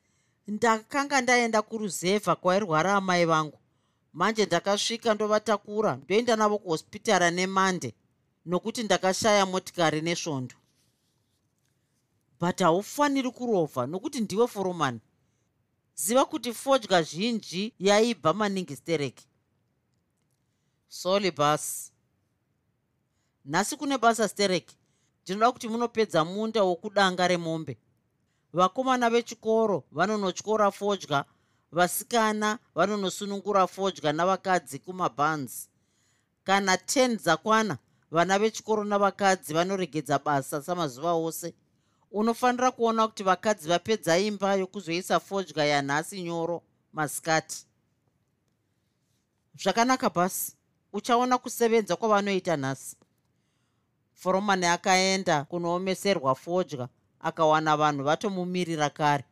ndakanga 0.46 1.20
ndaenda 1.20 1.62
kuruzevha 1.62 2.36
kwairwara 2.36 2.94
amai 2.94 3.24
vangu. 3.26 3.58
Manje 4.12 4.46
ndakasvika 4.46 5.14
ndovatakura 5.14 5.96
ndoenda 5.96 6.36
navo 6.36 6.58
kuhospitara 6.58 7.30
nemande 7.30 7.94
nokuti 8.46 8.82
ndakashaya 8.82 9.46
motikari 9.46 10.00
nesvondo. 10.02 10.54
But 12.40 12.60
haufaniri 12.60 13.30
kurovha 13.30 13.86
nokuti 13.86 14.20
ndiwe 14.20 14.46
foromani 14.48 15.00
ziva 15.94 16.24
kuti 16.24 16.52
fodya 16.52 17.02
zhinji 17.02 17.72
yaibva 17.78 18.32
maningi 18.32 18.76
stereki. 18.76 19.26
Soli 20.88 21.30
bas 21.30 21.92
nhasi 23.44 23.76
kune 23.76 23.98
basa 23.98 24.28
stereki. 24.28 24.76
Ndinoda 25.22 25.52
kuti 25.52 25.68
munopedza 25.68 26.24
munda 26.24 26.62
wokudanga 26.62 27.28
remombe 27.28 27.78
vakomana 28.54 29.10
vechikoro 29.10 29.84
vanonotyora 29.92 30.70
fodya 30.70 31.24
vasikana 31.72 32.58
vanonosunungura 32.74 33.66
fodya 33.66 34.12
navakadzi 34.12 34.78
kumabhanzi. 34.78 35.68
Kana 36.44 36.76
10 36.76 37.16
dzakwana 37.16 37.78
vana 38.10 38.38
vechikoro 38.38 38.84
navakadzi 38.84 39.54
vanoregedza 39.54 40.18
basa 40.18 40.62
samazuva 40.62 41.12
ose. 41.12 41.54
Unofanira 42.10 42.70
kuona 42.70 43.08
kuti 43.08 43.22
vakadzi 43.22 43.68
vapedza 43.68 44.18
imba 44.18 44.54
yokuzoisa 44.54 45.20
fodya 45.20 45.64
yanhasi 45.64 46.22
nyoro 46.22 46.62
masikati. 46.92 47.66
Zvakanaka 49.62 50.10
basi 50.10 50.56
uchaona 50.92 51.38
kusevenza 51.38 51.96
kwavanoita 51.96 52.56
nhasi. 52.56 52.96
Foromani 54.12 54.66
akaenda 54.66 55.44
kunoomeserwa 55.44 56.34
fodya 56.34 56.88
akawana 57.24 57.76
vanhu 57.76 58.04
vatomumirira 58.04 58.90
kare. 58.90 59.24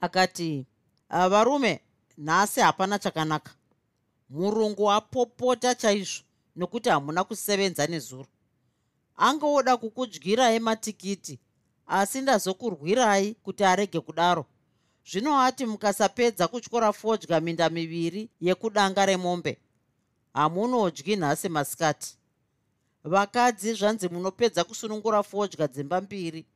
Akati 0.00 0.66
varume 1.10 1.80
nhasi 2.18 2.60
hapana 2.60 2.98
chakanaka. 2.98 3.52
Murungu 4.30 4.90
apopota 4.92 5.74
chaizvo 5.74 6.24
nokuti 6.56 6.88
hamuna 6.88 7.24
kusevenza 7.24 7.86
nezuro. 7.86 8.26
Angoda 9.16 9.76
kukudyirai 9.76 10.60
matikiti 10.60 11.38
asi 11.86 12.20
ndazokurwirai 12.20 13.34
kuti 13.34 13.64
arege 13.64 14.00
kudaro. 14.00 14.46
Zvino 15.10 15.40
ati 15.40 15.66
mukasapedza 15.66 16.48
kutyora 16.48 16.92
fodya 16.92 17.40
minda 17.40 17.70
miviri 17.70 18.30
yekudanga 18.40 19.06
remombe. 19.06 19.58
Hamunodyi 20.34 21.16
nhasi 21.16 21.48
masikati. 21.48 22.16
Vakadzi 23.04 23.74
zvanzi 23.74 24.08
munopedza 24.08 24.64
kusunungura 24.64 25.22
fodya 25.22 25.68
dzimba 25.68 26.00
mbiri 26.00 26.46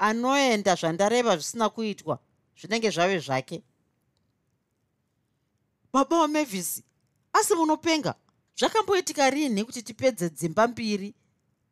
anoenda 0.00 0.74
zvandareva 0.74 1.36
zvisina 1.36 1.68
kuitwa 1.68 2.18
zvinenge 2.60 2.90
zvave 2.90 3.18
zvake. 3.18 3.62
Baba 5.92 6.20
wamevhisi 6.20 6.84
asi 7.32 7.54
munopenga 7.54 8.14
zvakamboitika 8.58 9.30
rini 9.30 9.64
kuti 9.64 9.82
tipedze 9.82 10.30
dzimba 10.30 10.68
mbiri? 10.68 11.14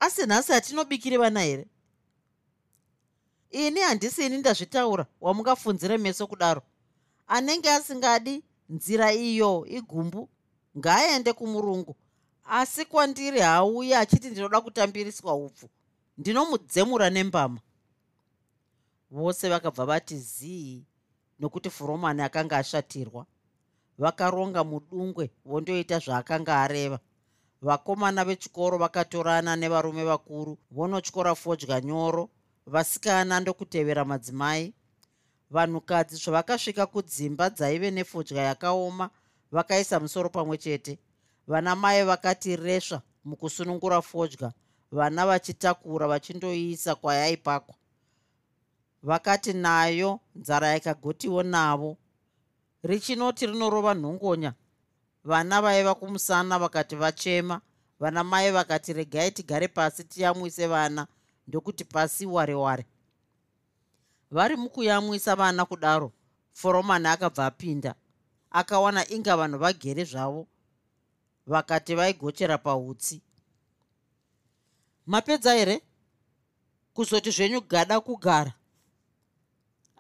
Asi 0.01 0.27
nhasi 0.27 0.53
hatinobikiri 0.53 1.17
vana 1.17 1.41
here? 1.41 1.67
Ini 3.51 3.81
handisini 3.81 4.37
ndazvitaura 4.39 5.07
wamungafunzire 5.21 5.99
meso 5.99 6.27
kudaro. 6.27 6.63
Anenge 7.27 7.71
asingadi 7.71 8.43
nzira 8.69 9.13
iyo 9.13 9.67
igumbu 9.67 10.29
ngaaende 10.79 11.33
kumurungu. 11.33 11.97
Asi 12.45 12.85
kwandiri 12.85 13.41
hauye 13.41 13.97
achiti 13.97 14.31
ndinoda 14.31 14.61
kutambiriswa 14.61 15.35
upfu 15.35 15.69
ndinomudzemura 16.19 17.11
nembama 17.11 17.61
vose 19.11 19.49
vakabva 19.49 19.85
vati 19.87 20.19
zii 20.19 20.85
nokuti 21.39 21.71
furomani 21.71 22.23
akanga 22.23 22.57
ashatirwa. 22.59 23.27
Vakaronga 23.99 24.65
mudungwe 24.65 25.31
vondoita 25.45 25.99
zvaakanga 25.99 26.63
areva. 26.63 26.99
Vakomana 27.63 28.25
vechikoro 28.25 28.79
vakatorana 28.79 29.57
nevarume 29.57 30.05
vakuru 30.05 30.59
vonotyora 30.71 31.35
fodya 31.35 31.81
nyoro 31.81 32.31
vasikana 32.67 33.41
ndokutevera 33.41 34.05
madzimai. 34.05 34.75
Vanhukadzi 35.51 36.17
zvavakasvika 36.17 36.87
kudzimba 36.87 37.51
dzaive 37.51 37.91
nefodya 37.91 38.43
yakaoma 38.43 39.11
vakaisa 39.51 40.01
musoro 40.01 40.29
pamwe 40.29 40.59
chete. 40.59 40.99
Vana 41.47 41.75
mai 41.77 42.05
vakati 42.05 42.57
resva 42.57 43.03
mukusunungura 43.25 44.03
fodya. 44.03 44.53
Vana 44.93 45.27
vachitakura 45.27 46.07
vachindoiisa 46.09 46.95
kwayaipakwa 46.95 47.78
vakati 49.03 49.53
nayo 49.53 50.21
nzara 50.35 50.69
yakagotiwo 50.69 51.43
navo. 51.43 51.97
Richinoti 52.83 53.47
rinorova 53.47 53.95
nhongonya 53.95 54.55
vana 55.25 55.63
vaiva 55.63 55.95
kumusana 55.95 56.59
vakati 56.59 56.97
vachema 56.97 57.61
vana 58.01 58.25
mai 58.25 58.51
vakati 58.51 58.93
regai 58.93 59.31
tigare 59.31 59.69
pasi 59.69 60.05
tiyamwise 60.05 60.67
vana 60.67 61.07
ndokuti 61.47 61.85
pasi 61.85 62.27
ware 62.27 62.55
ware. 62.55 62.87
Vari 64.31 64.57
mukuyamwisa 64.57 65.37
vana 65.37 65.65
kudaro 65.65 66.13
foromani 66.53 67.07
akabva 67.07 67.47
apinda 67.47 67.95
akawana 68.51 69.11
inga 69.11 69.37
vanhu 69.37 69.59
vagere 69.59 70.05
zvavo 70.05 70.47
vakati 71.47 71.95
vaigochera 71.95 72.59
pautsi. 72.59 73.23
Mapedza 75.07 75.55
here 75.55 75.83
kuzoti 76.95 77.31
zvenyu 77.31 77.61
gada 77.61 78.01
kugara 78.01 78.53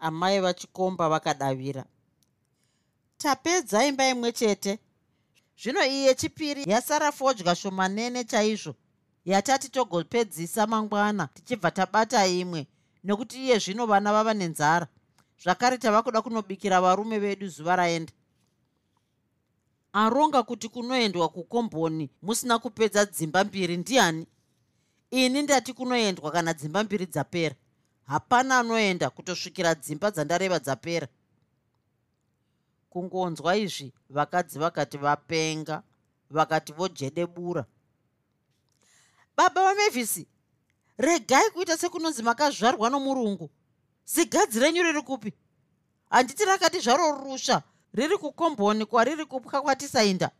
amai 0.01 0.41
vachikomba 0.41 1.09
vakadavira. 1.09 1.85
Tapedza 3.19 3.85
imba 3.85 4.09
imwe 4.09 4.33
chete. 4.33 4.79
Zvino 5.63 5.87
iyi 5.87 6.07
yechipiri 6.07 6.63
yasara 6.67 7.13
fodya 7.13 7.55
shomanene 7.55 8.25
chaizvo 8.25 8.75
yatati 9.25 9.69
togopedzisa 9.69 10.67
mangwana 10.67 11.27
tichibva 11.35 11.71
tabata 11.71 12.27
imwe 12.27 12.67
nekuti 13.05 13.37
iye 13.45 13.59
zvino 13.59 13.87
vana 13.87 14.13
vava 14.13 14.35
nenzara. 14.35 14.87
Zvakare 15.43 15.79
tava 15.79 16.03
kuda 16.03 16.23
kunobikira 16.23 16.81
varume 16.81 17.19
vedu 17.19 17.49
zuva 17.49 17.77
raenda. 17.77 18.13
Aronga 19.93 20.43
kuti 20.43 20.69
kunoendwa 20.69 21.29
kukomboni 21.29 22.11
musina 22.23 22.59
kupedza 22.59 23.05
dzimba 23.05 23.45
mbiri 23.45 23.77
ndiani? 23.77 24.27
Ini 25.11 25.43
ndati 25.43 25.73
kunoendwa 25.73 26.31
kana 26.31 26.55
dzimba 26.55 26.85
mbiri 26.85 27.07
dzapera 27.07 27.55
hapana 28.09 28.59
anoenda 28.59 29.11
kutosvikira 29.11 29.75
dzimba 29.75 30.11
dzandareva 30.11 30.59
dzapera. 30.59 31.09
Kungonzwa 32.91 33.57
izvi 33.57 33.93
vakadzi 34.11 34.59
vakati 34.59 34.99
vapenga 34.99 35.83
vakati 36.31 36.73
vojedebura 36.73 37.65
baba 39.37 39.63
vamevhisi 39.65 40.27
regai 40.99 41.51
kuita 41.51 41.77
sekunonzi 41.77 42.23
makazvarwa 42.23 42.91
nomurungu. 42.91 43.51
Zigadzi 44.05 44.61
renyu 44.61 44.83
riri 44.83 45.03
kupi? 45.03 45.33
Handiti 46.11 46.45
rakati 46.45 46.81
zvaro 46.81 47.13
rusva 47.13 47.63
riri 47.95 48.19
kukomboni 48.19 48.87
kwariri 48.87 49.25
kupwa 49.25 49.63
kwatisainda. 49.63 50.31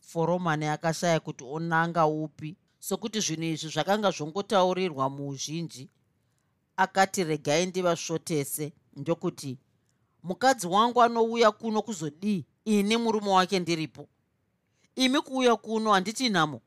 Foromani 0.00 0.66
akashaya 0.66 1.20
kuti 1.20 1.44
onanga 1.44 2.06
upi 2.06 2.56
sokuti 2.80 3.20
zvinhu 3.20 3.44
izvi 3.44 3.68
zvakanga 3.68 4.10
zvongotaurirwa 4.10 5.04
muuzhinji 5.10 5.84
akati 6.76 7.24
regai 7.24 7.66
ndivasvotese 7.66 8.72
ndokuti 8.96 9.58
mukadzi 10.22 10.66
wangu 10.66 11.02
anouya 11.02 11.50
kuno 11.50 11.82
kuzodii? 11.82 12.44
Ini 12.64 12.96
murume 12.96 13.30
wake 13.30 13.58
ndiripo. 13.58 14.08
Imi 14.96 15.20
kuuya 15.20 15.56
kuno 15.56 15.92
handiti 15.92 16.28
nhamo 16.28 16.60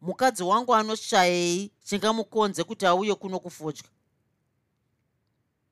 mukadzi 0.00 0.42
wangu 0.42 0.74
anoshayei 0.74 1.70
chingamukonze 1.84 2.64
kuti 2.64 2.86
auye 2.86 3.14
kuno 3.14 3.38
kufodya. 3.40 3.84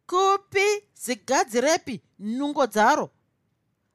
Kupi? 0.06 0.66
Zigadzi 0.94 1.60
repi 1.60 2.00
nungo 2.18 2.66
dzaro? 2.66 3.10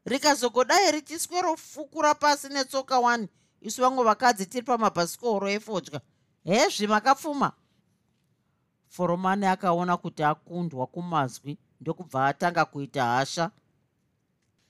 Rikazogodai 0.06 0.92
richiswerofukura 0.92 2.16
pasi 2.16 2.50
netsoka 2.50 3.00
isu 3.64 3.82
vamwe 3.82 4.04
vakadzi 4.04 4.46
tiri 4.46 4.66
pamabhasikoro 4.66 5.50
efodya. 5.50 6.02
Hezvi 6.44 6.88
makapfuma 6.88 7.52
foromani 8.88 9.46
akaona 9.46 9.98
kuti 9.98 10.24
akundwa 10.24 10.88
kumazwi 10.88 11.58
ndokubva 11.82 12.28
atanga 12.28 12.66
kuita 12.66 13.06
hasha. 13.06 13.52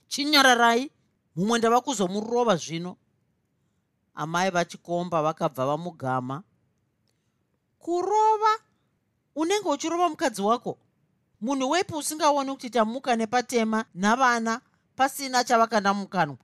Chinyararai 0.07 0.91
mumwe 1.35 1.59
ndava 1.59 1.81
kuzomurova 1.81 2.55
zvino. 2.55 2.97
Amai 4.15 4.49
vachikomba 4.49 5.21
vakabva 5.23 5.65
vamugama. 5.65 6.43
Kurova? 7.79 8.53
Unenge 9.35 9.69
uchirova 9.69 10.09
mukadzi 10.09 10.41
wako? 10.41 10.77
Munhu 11.41 11.69
wepi 11.69 11.93
usingaoni 11.95 12.51
kuti 12.51 12.69
tamuka 12.69 13.15
nepatema 13.15 13.85
navana 13.93 14.61
pasina 14.95 15.43
chavakanda 15.43 15.93
mukanwa 15.93 16.37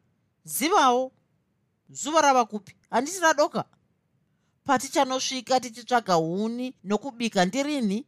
zivawo 0.44 1.12
zuva 1.90 2.22
rava 2.22 2.46
kupi? 2.46 2.76
Handiti 2.90 3.20
radoka. 3.20 3.66
Patichanosvika 4.64 5.60
tichitsvaga 5.60 6.14
huni 6.14 6.76
nokubika 6.84 7.46
ndirini? 7.46 8.06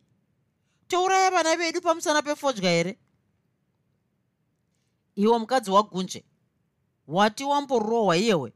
Touraya 0.88 1.32
vana 1.32 1.56
vedu 1.56 1.82
pamusana 1.82 2.22
pefodya 2.22 2.70
here? 2.72 3.00
Iwo 5.16 5.40
mukadzi 5.40 5.72
wagunje 5.72 6.26
wati 7.08 7.44
wamborohwa 7.44 8.18
iyewe 8.18 8.54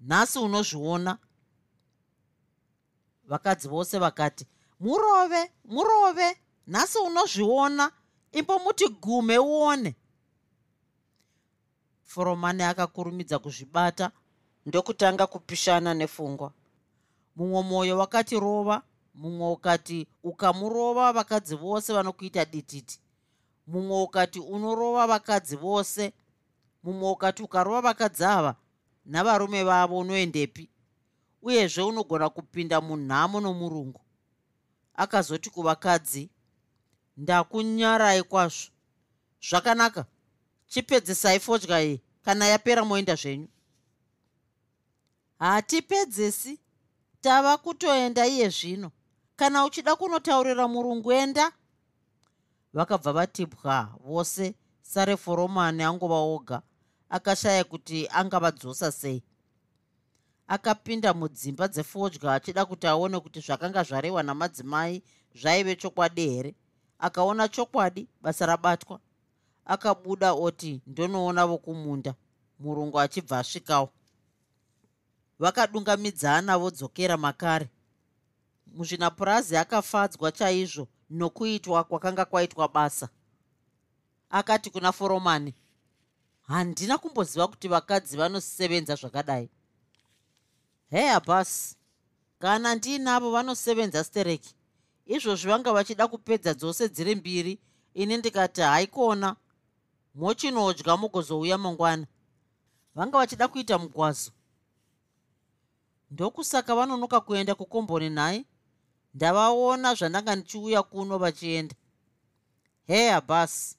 nhasi 0.00 0.38
unozviona. 0.38 1.18
Vakadzi 3.24 3.68
vose 3.68 3.98
vakati 3.98 4.46
murove 4.80 5.52
murove 5.64 6.36
nhasi 6.66 6.98
unozviona 6.98 7.92
imbomuti 8.32 8.88
gume 8.88 9.38
uone. 9.38 9.96
Foromani 12.02 12.62
akakurumidza 12.62 13.38
kuzvibata 13.38 14.10
ndokutanga 14.66 15.26
kupishana 15.26 15.94
nefungwa. 15.94 16.52
Mumwe 17.36 17.62
mwoyo 17.62 17.98
wakati 17.98 18.40
rova 18.40 18.82
mumwe 19.14 19.50
ukati 19.50 20.06
ukamurova 20.22 21.12
vakadzi 21.12 21.56
vose 21.56 21.92
vanokuita 21.92 22.44
dititi. 22.44 23.00
Mumwe 23.66 24.02
ukati 24.02 24.40
unorova 24.40 25.06
vakadzi 25.06 25.56
vose 25.56 26.12
mumwe 26.82 27.10
ukati 27.10 27.42
ukarova 27.42 27.80
vakadzi 27.80 28.24
ava 28.24 28.56
navarume 29.06 29.64
vavo 29.64 29.98
unoendepi. 29.98 30.68
Uyezve 31.42 31.82
unogona 31.82 32.30
kupinda 32.30 32.80
munhamo 32.80 33.40
nomurungu. 33.40 34.00
Akazoti 34.94 35.50
kuvakadzi 35.50 36.30
ndakunyarai 37.16 38.22
kwazvo. 38.22 38.70
Zvakanaka. 39.48 40.04
Chipedzesai 40.66 41.40
fodya 41.40 41.82
iyi. 41.82 42.00
Kana 42.24 42.46
yapera 42.46 42.84
moenda 42.84 43.14
zvenyu 43.14 43.48
hatipedzesi. 45.38 46.60
Tava 47.20 47.56
kutoenda 47.58 48.26
iye 48.26 48.48
zvino. 48.48 48.90
Kana 49.36 49.64
uchida 49.64 49.96
kunotaurira 49.96 50.68
murungu 50.68 51.12
enda. 51.12 51.52
Vakabva 52.72 53.12
vatipwa 53.12 53.94
vose 54.04 54.54
sare 54.82 55.16
foromani 55.16 55.82
angova 55.82 56.14
oga. 56.14 56.62
Akashaya 57.08 57.64
kuti 57.64 58.08
angavadzosa 58.08 58.92
sei. 58.92 59.22
Akapinda 60.46 61.14
mudzimba 61.14 61.68
dzefodya 61.68 62.34
achida 62.34 62.64
kuti 62.64 62.86
aone 62.86 63.20
kuti 63.20 63.40
zvakanga 63.40 63.82
zvarehwa 63.82 64.22
namadzimai 64.22 65.02
zvaive 65.34 65.76
chokwadi 65.76 66.28
here. 66.28 66.54
Akaona 66.98 67.48
chokwadi 67.48 68.08
basa 68.22 68.46
rabatwa. 68.46 69.00
Akabuda 69.64 70.32
oti 70.32 70.80
ndonoona 70.86 71.46
vokumunda. 71.46 72.14
Murungu 72.58 73.00
achibva 73.00 73.38
asvikawo 73.38 73.90
vakadungamidzana 75.38 76.58
vodzokera 76.58 77.16
makare. 77.16 77.68
Muzvinapurazi 78.66 79.56
akafadzwa 79.56 80.32
chaizvo 80.32 80.88
nokuitwa 81.10 81.84
kwakanga 81.84 82.24
kwaitwa 82.24 82.68
basa. 82.68 83.08
Akati 84.30 84.70
kuna 84.70 84.92
foromani 84.92 85.54
handina 86.46 86.98
kumboziva 86.98 87.48
kuti 87.48 87.68
vakadzi 87.68 88.16
vanosevenza 88.16 88.94
zvakadai. 88.94 89.48
Heya 90.90 91.20
basi 91.20 91.76
kana 92.38 92.74
ndiinavo 92.74 93.30
vanosevenza 93.30 94.04
stereki 94.04 94.54
izvozvi 95.06 95.48
vanga 95.48 95.72
vachida 95.72 96.08
kupedza 96.08 96.54
dzose 96.54 96.88
dziri 96.88 97.14
mbiri 97.14 97.58
ini 97.94 98.16
ndikati 98.16 98.60
haikona 98.60 99.36
mochinodya 100.14 100.96
mugozouya 100.96 101.58
mangwana. 101.58 102.06
Vanga 102.94 103.18
vachida 103.18 103.48
kuita 103.48 103.78
mugwazo 103.78 104.30
ndokusaka 106.10 106.74
vanonoka 106.74 107.20
kuenda 107.20 107.54
kukomboni 107.54 108.10
nhai 108.10 108.46
ndavaona 109.14 109.94
zvandanga 109.94 110.36
ndichiuya 110.36 110.82
kuno 110.82 111.18
vachienda. 111.18 111.74
Heya 112.86 113.20
basi 113.20 113.76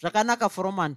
zvakanaka 0.00 0.48
foromani. 0.48 0.96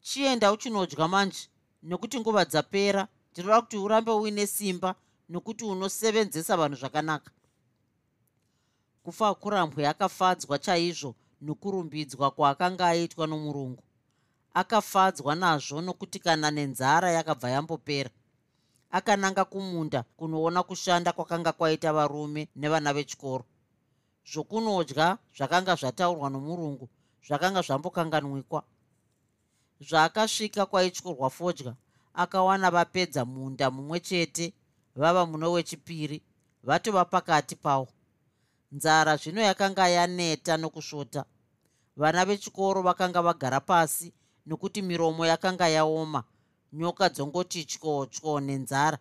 Chienda 0.00 0.52
uchinodya 0.52 1.08
manje 1.08 1.48
nekuti 1.82 2.20
nguva 2.20 2.44
dzapera. 2.44 3.08
Ndinoda 3.32 3.60
kuti 3.60 3.76
urambe 3.76 4.12
uine 4.12 4.46
simba 4.46 4.94
nokuti 5.28 5.64
unosevenzesa 5.64 6.56
vanhu 6.56 6.76
zvakanaka. 6.76 7.30
Kufa 9.04 9.34
kurambwe 9.34 9.88
akafadzwa 9.88 10.58
chaizvo 10.58 11.14
nokurumbidzwa 11.40 12.30
kwaakanga 12.30 12.86
aitwa 12.86 13.26
nomurungu. 13.26 13.82
Akafadzwa 14.54 15.34
nazvo 15.34 15.80
nokuti 15.80 16.18
kana 16.18 16.50
nenzara 16.50 17.10
yakabva 17.10 17.50
yambopera 17.50 18.10
akananga 18.90 19.44
kumunda 19.44 20.02
kunoona 20.16 20.62
kushanda 20.62 21.12
kwakanga 21.12 21.52
kwaita 21.52 21.92
varume 21.92 22.48
nevana 22.56 22.92
vechikoro. 22.92 23.44
Zvokunodya 24.30 25.18
zvakanga 25.36 25.74
zvataurwa 25.74 26.30
nomurungu 26.30 26.88
zvakanga 27.26 27.60
zvambokanganwikwa. 27.62 28.62
Zvaakasvika 29.80 30.66
kwaityorwa 30.66 31.30
fodya 31.30 31.74
akawana 32.14 32.70
vapedza 32.70 33.24
munda 33.24 33.70
mumwe 33.70 34.00
chete 34.00 34.54
vava 34.96 35.26
muno 35.26 35.52
wechipiri 35.52 36.22
vatova 36.62 37.04
pakati 37.04 37.56
pawo 37.56 37.88
nzara 38.72 39.16
zvino 39.16 39.40
yakanga 39.42 39.88
yaneta 39.88 40.56
nokusvota. 40.56 41.24
Vana 41.96 42.24
vechikoro 42.24 42.82
vakanga 42.82 43.22
vagara 43.22 43.60
pasi 43.60 44.12
nokuti 44.46 44.82
miromo 44.82 45.26
yakanga 45.26 45.68
yaoma 45.68 46.24
nyoka 46.72 47.08
dzongoti 47.08 47.64
tyo 47.64 48.06
tyo 48.06 48.40
nenzara. 48.40 48.98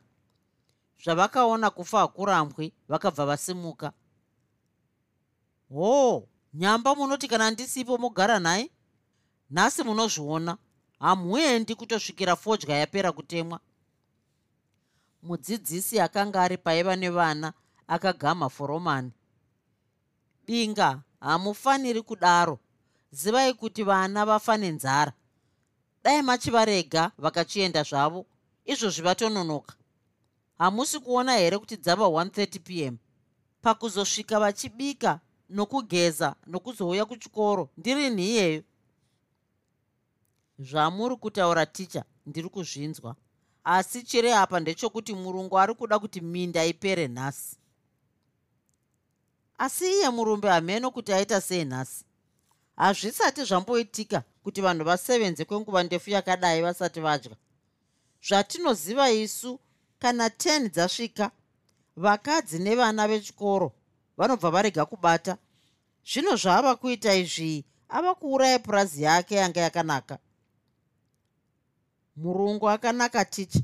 Zvavakaona 1.04 1.70
kufa 1.70 2.00
hakurambwi 2.00 2.74
vakabva 2.88 3.26
vasimuka. 3.26 3.94
Hoo 5.70 6.28
nyamba 6.54 6.96
munoti 6.96 7.28
kana 7.28 7.52
ndisipo 7.52 7.98
mogara 7.98 8.40
nhaye 8.40 8.72
nhasi 9.50 9.84
munozviona 9.84 10.58
hamuendi 11.00 11.76
kutosvikira 11.76 12.36
fodya 12.36 12.78
yapera 12.78 13.12
kutemwa. 13.12 13.60
Mudzidzisi 15.24 16.00
akanga 16.00 16.42
ari 16.44 16.58
paiva 16.58 16.96
nevana 16.96 17.54
akagama 17.88 18.50
foromani. 18.50 19.12
Binga 20.46 21.02
hamufaniri 21.20 22.02
kudaro. 22.02 22.60
Zivai 23.12 23.54
kuti 23.54 23.84
vana 23.84 24.26
vafa 24.26 24.58
nenzara 24.58 25.14
dai 26.04 26.22
machivarega 26.22 27.12
vakachienda 27.18 27.84
zvavo 27.84 28.26
izvozvi 28.66 29.02
vatononoka 29.02 29.76
hamusi 30.58 31.00
kuona 31.00 31.38
here 31.38 31.58
kuti 31.58 31.78
dzava 31.78 32.06
130 32.06 32.60
p 32.60 32.84
m? 32.84 32.98
Pakuzosvika 33.62 34.40
vachibika 34.40 35.20
nokugeza 35.50 36.36
nokuzouya 36.48 37.06
kuchikoro 37.06 37.70
ndiri 37.78 38.10
nhiyeyo. 38.10 38.64
Zvamuri 40.60 41.16
kutaura 41.16 41.66
ticha 41.66 42.04
ndiri 42.26 42.50
kuzvinzwa. 42.50 43.16
Asi 43.64 44.04
chiri 44.04 44.32
apa 44.32 44.60
ndechokuti 44.60 45.14
murungu 45.14 45.60
ari 45.60 45.74
kuda 45.74 46.00
kuti 46.00 46.22
minda 46.22 46.66
ipere 46.66 47.08
nhasi. 47.08 47.58
Asi 49.58 49.86
iye 49.86 50.10
murumbe 50.10 50.50
hameno 50.50 50.92
kuti 50.92 51.14
aita 51.14 51.42
sei 51.42 51.66
nhasi 51.66 52.06
hazvisati 52.78 53.44
zvamboitika 53.44 54.24
kuti 54.44 54.62
vanhu 54.62 54.86
vasevenze 54.86 55.46
kwenguva 55.46 55.84
ndefu 55.84 56.10
yakadai 56.10 56.62
vasati 56.62 57.00
vadya. 57.00 57.36
Zvatinoziva 58.28 59.12
isu 59.12 59.60
kana 60.00 60.28
10 60.28 60.70
dzasvika 60.70 61.32
vakadzi 61.96 62.60
nevana 62.60 63.08
vechikoro 63.08 63.72
vanobva 64.18 64.50
varega 64.52 64.86
kubata 64.86 65.38
zvino 66.06 66.36
zvaava 66.36 66.76
kuita 66.76 67.16
izvi 67.16 67.66
ava 67.90 68.16
kuuraya 68.16 68.60
purazi 68.60 69.04
yake 69.04 69.36
yanga 69.36 69.62
yakanaka. 69.62 70.20
Murungu 72.16 72.70
akanaka 72.70 73.26
ticha 73.26 73.60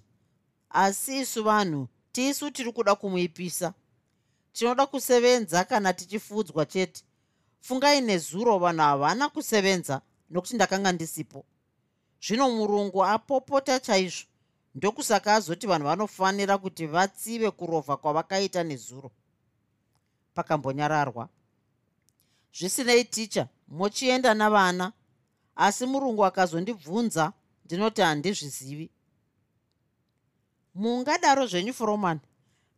asi 0.69 1.19
isu 1.19 1.43
vanhu 1.43 1.87
tisu 2.11 2.51
tiri 2.51 2.71
kuda 2.71 2.95
kumuipisa. 2.95 3.73
Tinoda 4.53 4.85
kusevenza 4.85 5.63
kana 5.63 5.93
tichifudzwa 5.93 6.65
chete 6.65 7.03
fungai 7.63 8.01
nezuro 8.01 8.59
vanhu 8.59 8.81
havana 8.81 9.29
kusevenza 9.29 10.01
nokuti 10.29 10.55
ndakanga 10.55 10.91
ndisipo. 10.91 11.45
Zvino 12.21 12.49
murungu 12.49 13.05
apopota 13.05 13.79
chaizvo. 13.79 14.27
Ndokusaka 14.75 15.35
azoti 15.35 15.67
vanhu 15.67 15.85
vanofanira 15.87 16.57
kuti 16.57 16.85
vatsive 16.85 17.51
kurovha 17.51 17.97
kwavakaita 17.97 18.63
nezuro. 18.63 19.11
Pakambonyararwa. 20.33 21.29
Zvisinei 22.53 23.05
ticha 23.05 23.47
mochienda 23.67 24.33
navana 24.33 24.93
asi 25.55 25.85
murungu 25.85 26.25
akazondibvunza 26.25 27.33
ndinoti 27.65 28.01
handizvizivi. 28.01 28.89
Mungadaro 30.75 31.47
zvenyu 31.47 31.73
foromani 31.73 32.19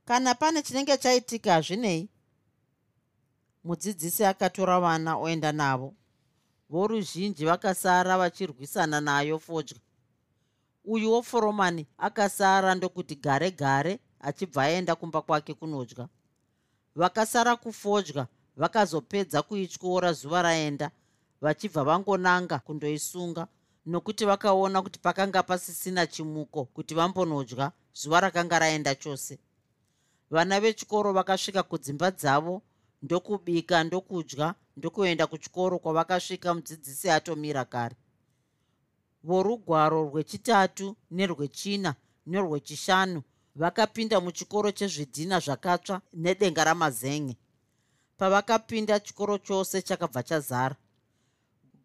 kana 0.06 0.36
pane 0.36 0.62
chinenge 0.62 0.98
chaitika 0.98 1.54
hazvinei 1.54 2.10
mudzidzisi 3.66 4.26
akatora 4.26 4.80
vana 4.80 5.18
oenda 5.18 5.52
navo. 5.52 5.94
Voruzhinji 6.70 7.46
vakasara 7.46 8.18
vachirwisana 8.18 9.02
nayo 9.02 9.40
fodya. 9.40 9.78
Uyuwo 10.86 11.22
foromani 11.24 11.88
akasara 11.98 12.76
ndokuti 12.76 13.16
gare 13.16 13.52
gare 13.52 14.00
achibva 14.20 14.64
aenda 14.64 14.96
kumba 14.96 15.22
kwake 15.22 15.54
kunodya. 15.54 16.08
Vakasara 16.96 17.56
kufodya 17.56 18.28
vakazopedza 18.58 19.42
kuityora 19.42 20.14
zuva 20.14 20.42
raenda 20.42 20.92
vachibva 21.42 21.84
vangonanga 21.84 22.60
kundoisunga 22.60 23.48
nokuti 23.86 24.26
vakaona 24.26 24.82
kuti 24.82 25.00
pakanga 25.00 25.44
pasisina 25.44 26.08
chimuko 26.08 26.66
kuti 26.66 26.96
vambonodya 26.96 27.72
zuva 27.94 28.20
rakanga 28.20 28.60
raenda 28.60 28.96
chose. 28.96 29.40
Vana 30.32 30.60
vechikoro 30.60 31.14
vakasvika 31.14 31.64
kudzimba 31.64 32.12
dzavo 32.12 32.62
ndokubika 33.06 33.84
ndokudya 33.84 34.48
ndokuenda 34.78 35.28
kuchikoro 35.28 35.76
kwavakasvika 35.80 36.50
mudzidzisi 36.54 37.08
atomira 37.10 37.66
kare. 37.74 37.96
Vorugwaro 39.28 40.00
rwechitatu 40.10 40.88
nerwechina 41.12 41.92
nerwechishanu 42.32 43.20
vakapinda 43.62 44.18
muchikoro 44.26 44.70
chezvidhina 44.78 45.38
zvakatsva 45.46 46.02
nedenga 46.24 46.64
ramazenge 46.64 47.36
pavakapinda 48.18 49.00
chikoro 49.06 49.38
chose 49.38 49.82
chakabva 49.88 50.22
chazara. 50.30 50.76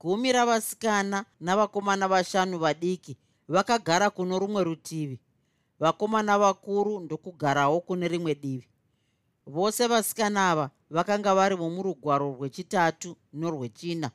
Gumi 0.01 0.33
ravasikana 0.33 1.19
navakomana 1.41 2.09
vashanu 2.13 2.59
vadiki 2.59 3.13
vakagara 3.49 4.11
kuno 4.11 4.39
rumwe 4.39 4.65
rutivi. 4.65 5.19
Vakomana 5.81 6.39
vakuru 6.39 7.01
ndokugarawo 7.01 7.81
kune 7.81 8.09
rimwe 8.09 8.35
divi 8.35 8.70
vose 9.46 9.87
vasikana 9.87 10.50
ava 10.50 10.70
vakanga 10.90 11.35
vari 11.35 11.57
vomurugwaro 11.57 12.37
rwechitatu 12.38 13.16
norwechina. 13.33 14.11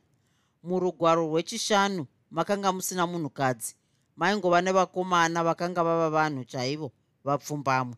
Murugwaro 0.64 1.28
rwechishanu 1.28 2.06
makanga 2.32 2.72
musina 2.72 3.08
munhukadzi. 3.08 3.76
Maingova 4.16 4.62
nevakomana 4.62 5.44
vakanga 5.44 5.84
vava 5.84 6.10
vanhu 6.10 6.44
chaivo 6.46 6.92
vapfumbamwe. 7.24 7.96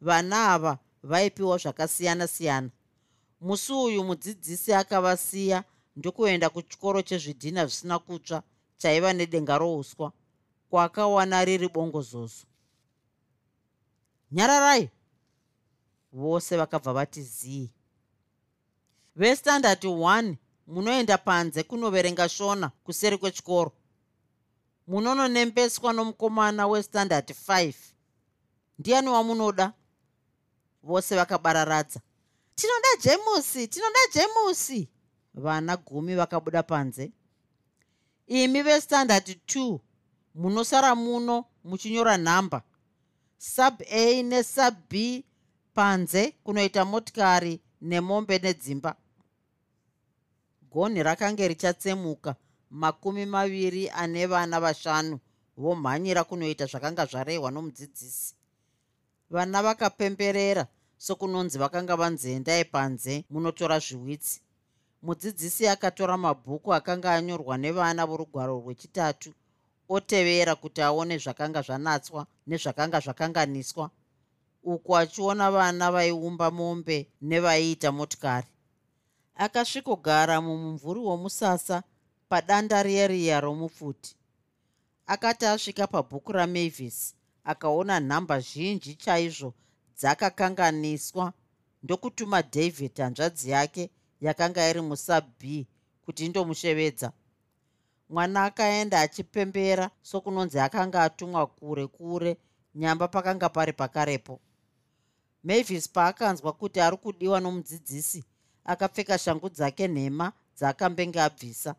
Vana 0.00 0.52
ava 0.54 0.78
vaipiwa 1.02 1.56
zvakasiyana-siyana. 1.58 2.70
Musi 3.40 3.72
uyu 3.72 4.04
mudzidzisi 4.04 4.72
akavasiya 4.74 5.64
ndokuenda 5.96 6.50
kuchikoro 6.50 7.02
chezvidhina 7.02 7.66
zvisina 7.66 7.98
kutsva 7.98 8.42
chaiva 8.76 9.12
nedenga 9.12 9.58
rouswa 9.58 10.12
kwakawana 10.70 11.44
riri 11.44 11.68
bongozozo 11.68 12.46
nyararai 14.32 14.90
vose 16.12 16.56
vakabva 16.56 16.92
vati 16.92 17.22
zii. 17.22 17.70
Vestandard 19.16 19.84
1 19.84 20.34
munoenda 20.66 21.18
panze 21.18 21.62
kunoverenga 21.62 22.28
shona 22.28 22.68
kuseri 22.68 23.18
kwechikoro. 23.18 23.72
Munononembeswa 24.86 25.92
nomukomana 25.92 26.66
westandard 26.66 27.30
5 27.30 27.74
ndiani 28.78 29.08
wamunoda? 29.08 29.72
Vose 30.82 31.16
vakabararadza 31.16 32.00
tinoda 32.54 32.88
jemusi 33.02 33.68
tinoda 33.68 33.98
jemusi 34.14 34.88
vana 35.34 35.76
gumi 35.76 36.14
vakabuda 36.14 36.62
panze. 36.62 37.12
Imi 38.26 38.62
vestandard 38.62 39.28
2 39.28 39.78
munosara 40.34 40.94
muno 40.94 41.44
muchinyora 41.64 42.16
nhamba. 42.18 42.62
Sub 43.38 43.82
a 43.90 44.22
nesub 44.22 44.74
b 44.90 45.24
panze 45.78 46.34
kunoita 46.44 46.84
motikari 46.84 47.60
nemombe 47.80 48.38
nedzimba. 48.38 48.96
Gonhi 50.72 51.02
rakange 51.02 51.48
richatsemuka 51.48 52.34
makumi 52.70 53.26
maviri 53.26 53.90
ane 53.90 54.26
vana 54.26 54.60
vashanu 54.60 55.20
vomhanyira 55.56 56.24
kunoita 56.24 56.66
zvakanga 56.66 57.06
zvarehwa 57.06 57.50
nomudzidzisi. 57.50 58.34
Vana 59.30 59.62
vakapemberera 59.62 60.66
sokunonzi 60.98 61.58
vakanga 61.58 61.96
vanzendai 61.96 62.64
panze 62.64 63.24
munotora 63.30 63.78
zviwitsi. 63.78 64.40
Mudzidzisi 65.02 65.68
akatora 65.68 66.16
mabhuku 66.16 66.74
akanga 66.74 67.14
anyorwa 67.14 67.56
nevana 67.56 68.06
vorugwaro 68.06 68.58
rwechitatu 68.60 69.30
otevera 69.88 70.54
kuti 70.54 70.82
aone 70.82 71.18
zvakanga 71.18 71.62
zvanatswa 71.62 72.26
nezvakanga 72.46 72.98
zvakanganiswa 73.00 73.90
uku 74.62 74.96
achiona 74.96 75.50
vana 75.50 75.92
vaiumba 75.92 76.50
mombe 76.50 77.08
nevaiita 77.20 77.92
motikari. 77.92 78.46
Akasvikogara 79.34 80.40
mumumvuri 80.40 81.00
womusasa 81.00 81.82
padanda 82.28 82.82
riya-riya 82.82 83.40
romupfuti. 83.40 84.16
Akati 85.06 85.46
asvika 85.46 85.86
pabhuku 85.86 86.32
ramavis 86.32 87.14
akaona 87.44 88.00
nhamba 88.00 88.40
zhinji 88.40 88.94
chaizvo 88.94 89.54
dzakakanganiswa 89.98 91.32
ndokutuma 91.82 92.42
david 92.42 92.96
hanzvadzi 92.96 93.50
yake 93.50 93.90
yakanga 94.20 94.70
iri 94.70 94.80
musab 94.80 95.24
b 95.40 95.66
kuti 96.04 96.26
indomushevedza. 96.26 97.12
Mwana 98.08 98.44
akaenda 98.44 99.00
achipembera 99.00 99.90
sokunonzi 100.02 100.58
akanga 100.60 101.02
atumwa 101.02 101.46
kure 101.46 101.86
kure 101.86 102.36
nyamba 102.74 103.08
pakanga 103.08 103.48
pari 103.48 103.72
pakarepo 103.72 104.40
mavis 105.48 105.88
paakanzwa 105.88 106.52
kuti 106.52 106.80
ari 106.80 106.96
kudiwa 106.96 107.40
nomudzidzisi 107.40 108.24
akapfeka 108.64 109.18
shangu 109.18 109.48
dzake 109.48 109.88
nhema 109.88 110.32
dzaakambenge 110.56 111.20
abvisa. 111.20 111.74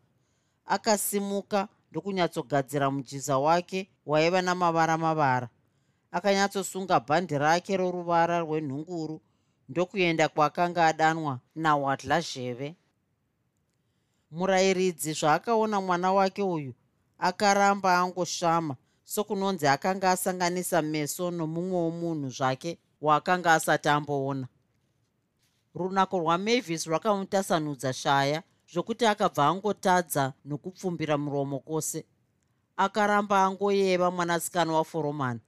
Akasimuka 0.65 1.67
ndokunyatsogadzira 1.91 2.91
mujiza 2.91 3.38
wake 3.38 3.89
waiva 4.05 4.41
namavara 4.41 4.97
mavara. 4.97 5.49
Akanyatsosunga 6.12 6.99
bhandi 6.99 7.38
rake 7.38 7.77
roruvara 7.77 8.39
rwenhunguru 8.39 9.21
ndokuenda 9.69 10.29
kwaakanga 10.29 10.86
adanwa 10.88 11.39
nawadla 11.55 12.21
zheve. 12.21 12.75
Murayiridzi 14.32 15.13
zvaakaona 15.13 15.82
mwana 15.82 16.13
wake 16.13 16.43
uyu 16.43 16.73
akaramba 17.17 17.97
angoshama 17.97 18.75
sokunonzi 19.03 19.67
akanga 19.67 20.12
asanganisa 20.12 20.82
meso 20.82 21.32
nomumwe 21.32 21.77
womunhu 21.77 22.29
zvake 22.29 22.79
waakanga 23.01 23.53
asati 23.53 23.89
amboona. 23.89 24.47
Runako 25.75 26.19
rwamavis 26.19 26.88
rwakamutasanudza 26.88 27.93
shaya 27.93 28.43
zvokuti 28.71 29.05
akabva 29.05 29.47
angotadza 29.47 30.33
nokupfumbira 30.45 31.17
muromo 31.17 31.59
kwose. 31.59 32.05
Akaramba 32.77 33.43
angoyeva 33.43 34.12
mwanasikana 34.12 34.73
waforomani. 34.73 35.39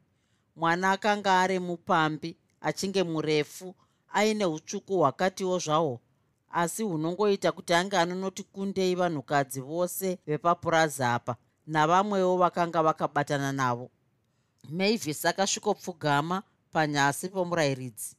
Mwana 0.56 0.92
akanga 0.92 1.40
ari 1.42 1.60
mupambi 1.60 2.38
achinge 2.62 3.04
murefu 3.04 3.76
aine 4.14 4.46
utsvuku 4.46 4.98
hwakatiwo 4.98 5.60
zvahwo 5.60 6.00
asi 6.52 6.84
hunongoita 6.84 7.52
kuti 7.52 7.74
ange 7.74 7.98
anonoti 7.98 8.44
kundei 8.44 8.96
vanhukadzi 8.96 9.62
vose 9.62 10.20
vepapuraza 10.28 11.14
apa 11.14 11.36
navamwewo 11.68 12.38
vakanga 12.38 12.84
vakabatana 12.84 13.52
navo. 13.52 13.90
Mavis 14.70 15.26
akasvikopfugama 15.26 16.44
panyasi 16.72 17.30
pomurayiridzi. 17.30 18.16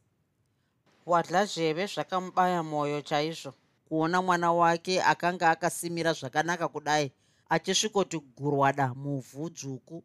Wadla 1.07 1.45
zheve 1.45 1.87
zvakamubaya 1.87 2.63
mwoyo 2.63 3.01
chaizvo. 3.03 3.55
Kuona 3.89 4.23
mwana 4.23 4.53
wake 4.53 5.03
akanga 5.03 5.51
akasimira 5.51 6.13
zvakanaka 6.13 6.69
kudai 6.69 7.13
achisvikoti 7.49 8.19
gurwada 8.37 8.95
muvhu 8.95 9.51
dzvuku. 9.51 10.05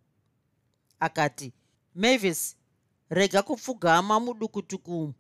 Akati 1.00 1.54
mavis 1.96 2.56
rega 3.10 3.42
kupfugama 3.42 4.20
mudukutukumu 4.20 5.14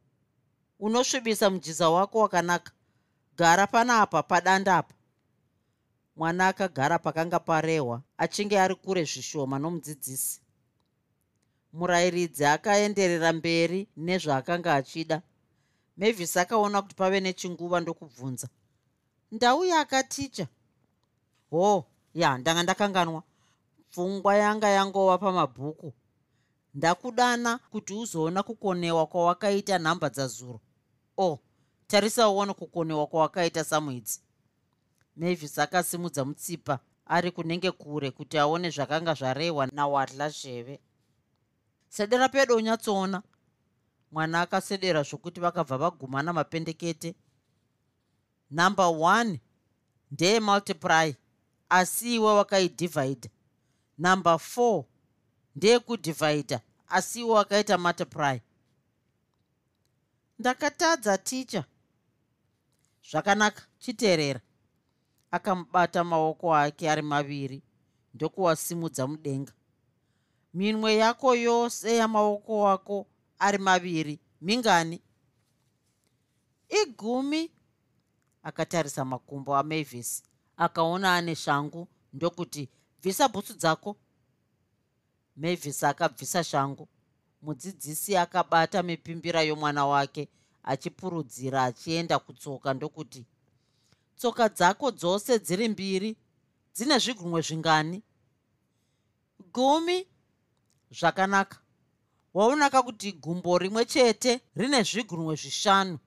unosvibisa 0.79 1.49
mujiza 1.49 1.89
wako 1.89 2.19
wakanaka. 2.19 2.71
Gara 3.37 3.67
panapa 3.67 4.23
padanda 4.23 4.77
apa. 4.77 4.95
Mwana 6.15 6.47
akagara 6.47 6.99
pakanga 6.99 7.39
parehwa 7.39 8.01
achinge 8.17 8.59
ari 8.59 8.75
kure 8.75 9.03
zvishoma 9.03 9.59
nomudzidzisi 9.59 10.41
murayiridzi 11.77 12.45
akaenderera 12.45 13.29
mberi 13.33 13.79
nezvaakanga 14.05 14.71
achida. 14.79 15.17
Mavis 15.97 16.37
akaona 16.37 16.81
kuti 16.81 16.95
pave 16.95 17.19
nechinguva 17.19 17.79
ndokubvunza. 17.79 18.47
Ndauya 19.31 19.79
akaticha 19.79 20.47
ho 21.51 21.85
ya 22.13 22.37
ndanga 22.37 22.63
ndakanganwa. 22.63 23.21
Pfungwa 23.89 24.35
yanga 24.35 24.69
yangova 24.69 25.17
pamabhuku. 25.17 25.93
Ndakudana 26.73 27.51
kuti 27.71 27.93
uzoona 27.93 28.43
kukonewa 28.43 29.07
kwawakaita 29.07 29.79
nhamba 29.79 30.09
dzazuro. 30.09 30.59
O 31.17 31.25
oh, 31.25 31.39
tarisa 31.87 32.29
uone 32.29 32.53
kukonewa 32.53 33.07
kwawakaita 33.07 33.63
samwedzi 33.63 34.19
mavis 35.17 35.59
akasimudza 35.59 36.25
mutsipa 36.25 36.79
ari 37.05 37.31
kunenge 37.31 37.71
kure 37.71 38.11
kuti 38.11 38.37
aone 38.37 38.69
zvakanga 38.69 39.13
zvarehwa 39.13 39.67
nawadla 39.67 40.29
zheve 40.29 40.79
sedera 41.89 42.29
pedo 42.29 42.55
unyatsoona. 42.55 43.23
Mwana 44.11 44.41
akasedera 44.41 45.03
zvokuti 45.03 45.39
vakabva 45.39 45.77
vagumana 45.77 46.33
mapendekete. 46.33 47.15
Number 48.49 48.85
one 48.85 49.41
ndeyemultiply 50.11 51.15
asi 51.69 52.15
iwe 52.15 52.33
wakaidhivhaidha 52.33 53.29
number 53.97 54.39
four 54.39 54.85
ndeyekudhivhaidha 55.55 56.61
asi 56.87 57.19
iwe 57.19 57.31
wakaita 57.31 57.77
multiply. 57.77 58.39
Ndakatadza 60.39 61.17
ticha 61.17 61.63
zvakanaka 63.11 63.61
chiteerera. 63.79 64.41
Akamubata 65.31 66.03
maoko 66.03 66.55
ake 66.55 66.89
ari 66.91 67.01
maviri 67.01 67.63
ndokuwasimudza 68.13 69.07
mudenga 69.07 69.53
minwe 70.53 70.95
yako 70.95 71.35
yose 71.35 71.95
yamaoko 71.95 72.67
ako 72.69 73.07
ari 73.39 73.57
maviri. 73.57 74.19
Mingani? 74.41 75.01
Igumi. 76.83 77.51
Akatarisa 78.43 79.05
makumbo 79.05 79.55
amavis 79.55 80.23
akaona 80.57 81.15
ane 81.15 81.35
shangu 81.35 81.87
ndokuti 82.13 82.69
bvisa 83.01 83.27
bhutsu 83.27 83.53
dzako. 83.53 83.95
Mavis 85.35 85.83
akabvisa 85.83 86.43
shangu. 86.43 86.87
Mudzidzisi 87.41 88.17
akabata 88.17 88.83
mipimbira 88.83 89.41
yomwana 89.41 89.85
wake 89.85 90.29
achipurudzira 90.63 91.63
achienda 91.63 92.19
kutsoka 92.19 92.73
ndokuti 92.73 93.25
tsoka 94.17 94.49
dzako 94.49 94.91
dzose 94.91 95.39
dziri 95.39 95.67
mbiri 95.69 96.17
dzine 96.75 96.99
zvigumwe 96.99 97.41
zvingani. 97.41 98.03
Gumi 99.53 100.07
zvakanaka. 100.91 101.57
Waonaka 102.33 102.83
kuti 102.83 103.11
gumbo 103.11 103.57
rimwe 103.57 103.85
chete 103.85 104.41
rine 104.55 104.83
zvigurumwe 104.83 105.35
zvishanu 105.35 105.99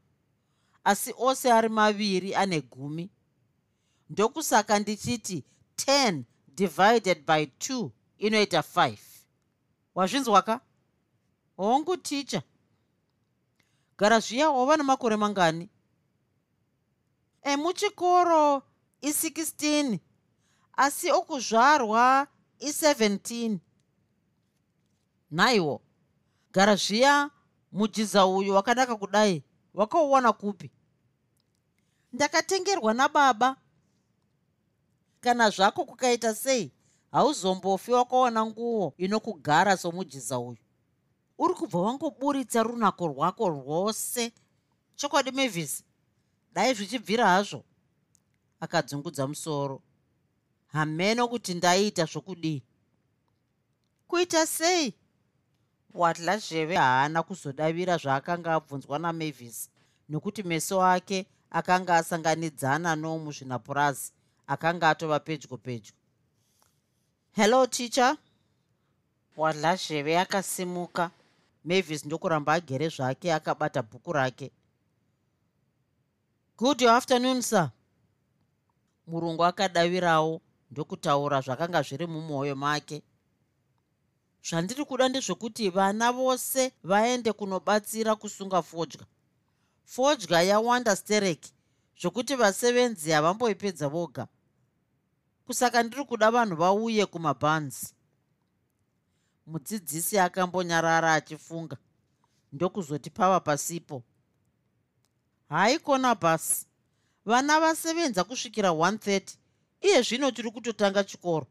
asi 0.85 1.15
ose 1.19 1.53
ari 1.53 1.69
maviri 1.69 2.35
ane 2.35 2.61
gumi. 2.61 3.11
Ndokusaka 4.11 4.79
ndichiti 4.79 5.45
10 5.77 6.23
divided 6.49 7.27
by 7.27 7.45
2 7.45 7.91
inoita 8.19 8.61
5 8.61 8.99
wazvinzwa 9.95 10.43
ka 10.43 10.61
hongu 11.57 11.97
ticha 11.97 12.43
gara 13.99 14.21
zviya 14.21 14.51
wava 14.51 14.77
nemakore 14.77 15.17
mangani. 15.17 15.69
Emuchikoro 17.43 18.63
i16 19.03 19.99
asi 20.73 21.11
okuzvarwa 21.13 22.27
i17 22.61 23.59
nhaiwo 25.31 25.81
gara 26.53 26.77
zviya 26.77 27.31
mujiza 27.73 28.27
uyu 28.27 28.55
wakanaka 28.55 28.97
kudai 28.97 29.43
wakauwana 29.75 30.33
kupi? 30.33 30.71
Ndakatengerwa 32.13 32.95
nababa. 32.95 33.57
Kana 35.21 35.51
zvako 35.51 35.85
kukaita 35.85 36.35
sei 36.35 36.73
hauzombofi 37.13 37.93
wakaona 37.93 38.47
nguo 38.47 38.95
inokugara 38.99 39.77
somujiza 39.77 40.39
uyu. 40.39 40.59
Uri 41.39 41.55
kubva 41.55 41.81
wangoburitsa 41.81 42.63
runako 42.63 43.07
rwako 43.09 43.49
rwose. 43.49 44.33
Chokwadi 44.97 45.31
mavis 45.31 45.85
dai 46.53 46.75
zvichibvira 46.75 47.29
hazvo? 47.29 47.65
Akadzungudza 48.61 49.27
musoro. 49.27 49.83
Hameno 50.67 51.29
kuti 51.29 51.55
ndaita 51.55 52.05
zvokudii. 52.05 52.63
Kuita 54.09 54.47
sei 54.47 54.95
watla 55.95 56.39
zheve 56.39 56.77
haana 56.77 57.23
kuzodavira 57.23 57.97
zvaakanga 57.97 58.55
abvunzwa 58.55 58.99
namavis 58.99 59.71
nokuti 60.09 60.43
meso 60.43 60.83
ake 60.83 61.27
akanga 61.51 61.97
asanganidzana 61.97 62.97
nomuzvinapurazi 62.97 64.13
akanga 64.47 64.89
atova 64.89 65.21
pedyo 65.21 65.57
pedyo. 65.57 65.93
Hello 67.33 67.67
teacher. 67.67 68.17
Watla 69.37 69.77
zheve 69.77 70.19
akasimuka. 70.19 71.11
Mavis 71.65 72.05
ndokuramba 72.05 72.53
agere 72.53 72.89
zvake 72.89 73.33
akabata 73.33 73.83
bhuku 73.83 74.13
rake. 74.13 74.51
Good 76.57 76.83
afternoon 76.83 77.43
sir. 77.43 77.71
Murungu 79.07 79.45
akadavirawo 79.45 80.41
ndokutaura 80.71 81.41
zvakanga 81.41 81.83
zviri 81.83 82.07
mumwoyo 82.07 82.57
make 82.57 83.03
zvandiri 84.43 84.85
kuda 84.85 85.09
ndezvekuti 85.09 85.71
vana 85.71 86.13
vose 86.13 86.73
vaende 86.83 87.33
kunobatsira 87.33 88.17
kusunga 88.17 88.63
fodya. 88.63 89.07
Fodya 89.85 90.43
yawanda 90.43 90.97
stereki 90.97 91.53
zvokuti 92.01 92.35
vasevenzi 92.35 93.11
havamboipedza 93.11 93.89
voga. 93.89 94.27
Kusaka 95.47 95.83
ndiri 95.83 96.05
kuda 96.05 96.31
vanhu 96.31 96.57
vauye 96.57 97.07
kumabhanzi. 97.07 97.95
Mudzidzisi 99.47 100.19
akambonyarara 100.19 101.15
achifunga 101.15 101.77
ndokuzoti 102.53 103.11
pava 103.11 103.41
pasipo. 103.41 104.03
Haikona 105.49 106.15
basi 106.15 106.67
vana 107.25 107.61
vasevenza 107.61 108.25
kusvikira 108.25 108.69
130 108.69 109.37
iye 109.81 110.03
zvino 110.03 110.31
tiri 110.31 110.51
kutotanga 110.51 111.05
chikoro 111.05 111.47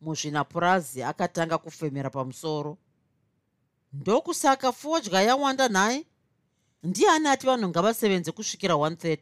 muzvinapurazi 0.00 1.02
akatanga 1.02 1.58
kufemera 1.58 2.10
pamusoro. 2.10 2.78
Ndokusaka 3.92 4.72
fodya 4.72 5.22
yawanda 5.22 5.68
nhaye 5.68 6.06
ndiani 6.82 7.28
ati 7.28 7.46
vanhu 7.46 7.68
ngavasevenze 7.68 8.32
kusvikira 8.32 8.74
130 8.74 9.18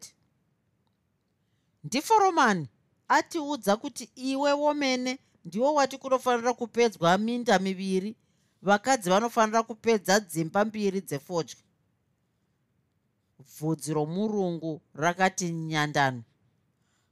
ndiforomani 1.85 2.69
atiudza 3.09 3.77
kuti 3.77 4.11
iwe 4.15 4.53
womene 4.53 5.19
ndiwo 5.45 5.75
wati 5.75 5.99
kunofanira 5.99 6.53
kupedzwa 6.55 7.19
minda 7.19 7.59
miviri 7.59 8.17
vakadzi 8.63 9.11
vanofanira 9.11 9.63
kupedza 9.63 10.21
dzimba 10.21 10.65
mbiri 10.65 11.01
dzefodya. 11.01 11.57
Bvudzi 13.39 13.95
romurungu 13.95 14.81
rakati 14.95 15.53
nyandano. 15.53 16.23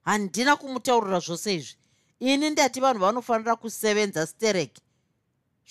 Handina 0.04 0.56
kumutaurira 0.56 1.18
zvose 1.20 1.54
izvi 1.54 1.74
ini 2.20 2.50
ndati 2.50 2.80
vanhu 2.80 3.00
vanofanira 3.00 3.56
kusevenza 3.56 4.26
stereki 4.26 4.82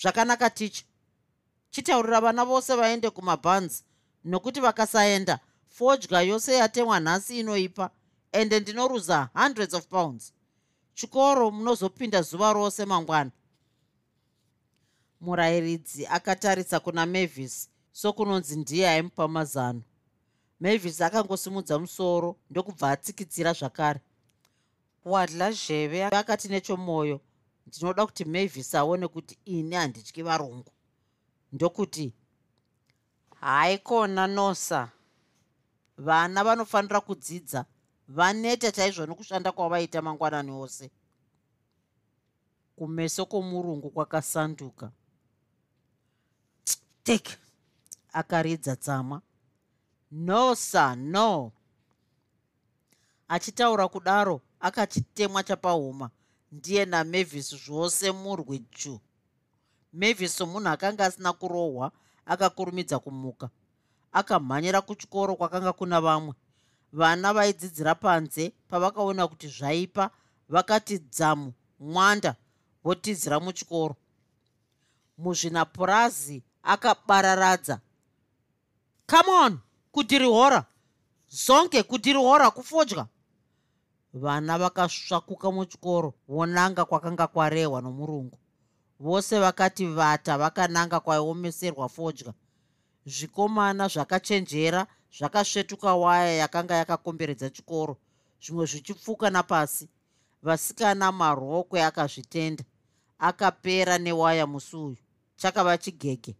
zvakanaka 0.01 0.49
ticha 0.49 0.83
chitaurira 1.71 2.21
vana 2.21 2.45
vose 2.45 2.75
vaende 2.75 3.09
kumabhanzi 3.09 3.83
nokuti 4.23 4.59
vakasaenda. 4.61 5.39
Fodya 5.67 6.21
yose 6.21 6.53
yatemwa 6.53 6.99
nhasi 6.99 7.39
inoipa 7.39 7.89
ende 8.31 8.59
ndinoruza 8.59 9.29
hundreds 9.33 9.73
of 9.73 9.87
pounds. 9.87 10.33
Chikoro 10.93 11.51
munozopinda 11.51 12.21
zuva 12.21 12.53
rose 12.53 12.85
mangwana. 12.85 13.31
Murayiridzi 15.21 16.07
akatarisa 16.07 16.79
kuna 16.79 17.05
mavis 17.05 17.69
sokunonzi 17.91 18.55
ndiye 18.55 18.89
aimupa 18.89 19.27
mazano. 19.27 19.81
Mavis 20.59 21.01
akangosimudza 21.01 21.79
musoro 21.79 22.35
ndokubva 22.49 22.91
atsikitsira 22.91 23.53
zvakare 23.53 23.99
wadla 25.05 25.51
zheve 25.51 26.05
akati 26.05 26.47
nechomwoyo 26.47 27.21
ndinoda 27.67 28.05
kuti 28.05 28.25
mavis 28.25 28.75
aone 28.75 29.07
kuti 29.07 29.37
ini 29.45 29.75
handityi 29.75 30.23
varungu. 30.23 30.71
Ndokuti 31.51 32.13
haikona 33.39 34.27
nosa 34.27 34.91
vana 35.97 36.43
vanofanira 36.43 37.01
kudzidza 37.01 37.65
vaneta 38.07 38.71
chaizvo 38.71 39.05
nokushanda 39.05 39.51
kwavaita 39.51 40.01
mangwanani 40.01 40.51
ose. 40.51 40.91
Kumeso 42.75 43.25
kwomurungu 43.25 43.89
kwakasanduka. 43.89 44.91
Tek 47.03 47.37
akaridza 48.13 48.75
tsama. 48.75 49.21
No 50.11 50.55
sa 50.55 50.95
no. 50.95 51.51
Achitaura 53.27 53.87
kudaro 53.87 54.41
akachitemwa 54.63 55.43
chapahuma. 55.43 56.09
Ndiye 56.51 56.85
namavis 56.85 57.55
zvose 57.65 58.11
murwi 58.11 58.65
ju 58.71 58.99
mavis 59.93 60.37
somunhu 60.37 60.69
akanga 60.69 61.05
asina 61.05 61.33
kurohwa 61.33 61.91
akakurumidza 62.25 62.99
kumuka. 62.99 63.49
Akamhanyira 64.11 64.81
kuchikoro 64.81 65.35
kwakanga 65.35 65.73
kuna 65.73 66.01
vamwe. 66.01 66.33
Vana 66.93 67.33
vaidzidzira 67.33 67.95
panze 67.95 68.53
pavakaona 68.69 69.27
kuti 69.27 69.47
zvaipa 69.47 70.09
vakati 70.49 70.97
dzamu 70.99 71.53
mwanda 71.79 72.35
votizira 72.83 73.39
muchikoro. 73.39 73.95
Muzvinapurazi 75.17 76.43
akabararadza 76.63 77.79
come 79.07 79.31
on 79.31 79.59
kudirihora 79.91 80.65
zonge 81.27 81.83
kudirihora 81.83 82.51
kufodya 82.51 83.07
vana 84.13 84.57
vakasvakuka 84.57 85.51
muchikoro 85.51 86.13
vonanga 86.27 86.85
kwakanga 86.85 87.27
kwarehwa 87.27 87.81
nomurungu. 87.81 88.37
Vose 88.99 89.39
vakati 89.39 89.85
vata 89.85 90.37
vakananga 90.37 90.99
kwaiomeserwa 90.99 91.89
fodya. 91.89 92.33
Zvikomana 93.05 93.87
zvakachenjera 93.87 94.87
zvakasvetuka 95.17 95.95
waya 95.95 96.33
yakanga 96.33 96.75
yakakomberedza 96.75 97.49
chikoro 97.49 97.97
zvimwe 98.41 98.65
zvichipfuka 98.65 99.29
napasi 99.29 99.89
vasikana 100.43 101.11
marokwe 101.11 101.83
akazvitenda 101.83 102.63
akapera 103.19 103.97
newaya 103.97 104.47
musi 104.47 104.75
uyu 104.77 104.97
chakava 105.35 105.77
chigege. 105.77 106.35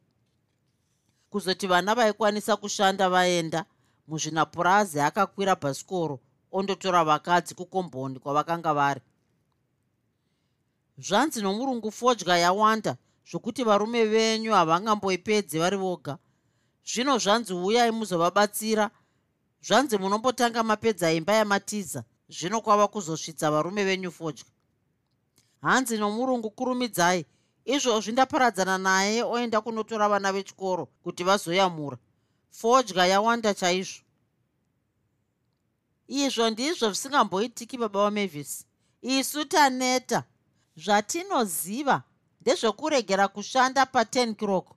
Kuzoti 1.30 1.68
vana 1.68 1.96
vaikwanisa 1.96 2.56
kushanda 2.58 3.10
vaenda 3.10 3.66
muzvinapurazi 4.08 5.00
akakwira 5.00 5.56
bhasikoro 5.56 6.20
ondotora 6.54 7.04
vakadzi 7.04 7.56
kukomboundi 7.56 8.20
kwavakanga 8.20 8.74
vari. 8.74 9.02
Zvanzi 10.98 11.42
nomurungu 11.42 11.92
fodya 11.92 12.38
yawanda 12.38 12.98
zvokuti 13.30 13.64
varume 13.64 14.06
venyu 14.06 14.52
havangamboipedzi 14.54 15.60
vari 15.60 15.78
voga. 15.78 16.18
Zvino 16.86 17.18
zvanzi 17.18 17.54
uyai 17.54 17.92
muzovabatsira. 17.92 18.92
Zvanzi 19.68 19.98
munombotanga 19.98 20.64
mapedza 20.64 21.12
imba 21.12 21.34
yamatiza. 21.34 22.04
Zvino 22.30 22.62
kwava 22.62 22.88
kuzosvitsa 22.88 23.52
varume 23.52 23.84
venyu 23.86 24.12
fodya 24.12 24.46
hanzi 25.64 25.98
nomurungu 25.98 26.50
kurumidzai. 26.50 27.26
Izvozvi 27.66 28.12
ndaparadzana 28.12 28.78
naye 28.78 29.24
oenda 29.24 29.62
kunotora 29.62 30.10
vana 30.10 30.32
vechikoro 30.34 30.86
kuti 31.04 31.24
vazoyamura. 31.24 31.98
Fodya 32.52 33.06
yawanda 33.06 33.54
chaizvo 33.54 34.04
izvo 36.08 36.50
ndizvo 36.50 36.88
zvisingamboitiki 36.88 37.78
baba 37.78 38.00
vamavis 38.00 38.66
isu 39.02 39.46
taneta 39.46 40.24
zvatinoziva 40.76 42.04
ndezvekuregera 42.42 43.28
kushanda 43.28 43.84
pa10 43.84 44.36
clock 44.36 44.68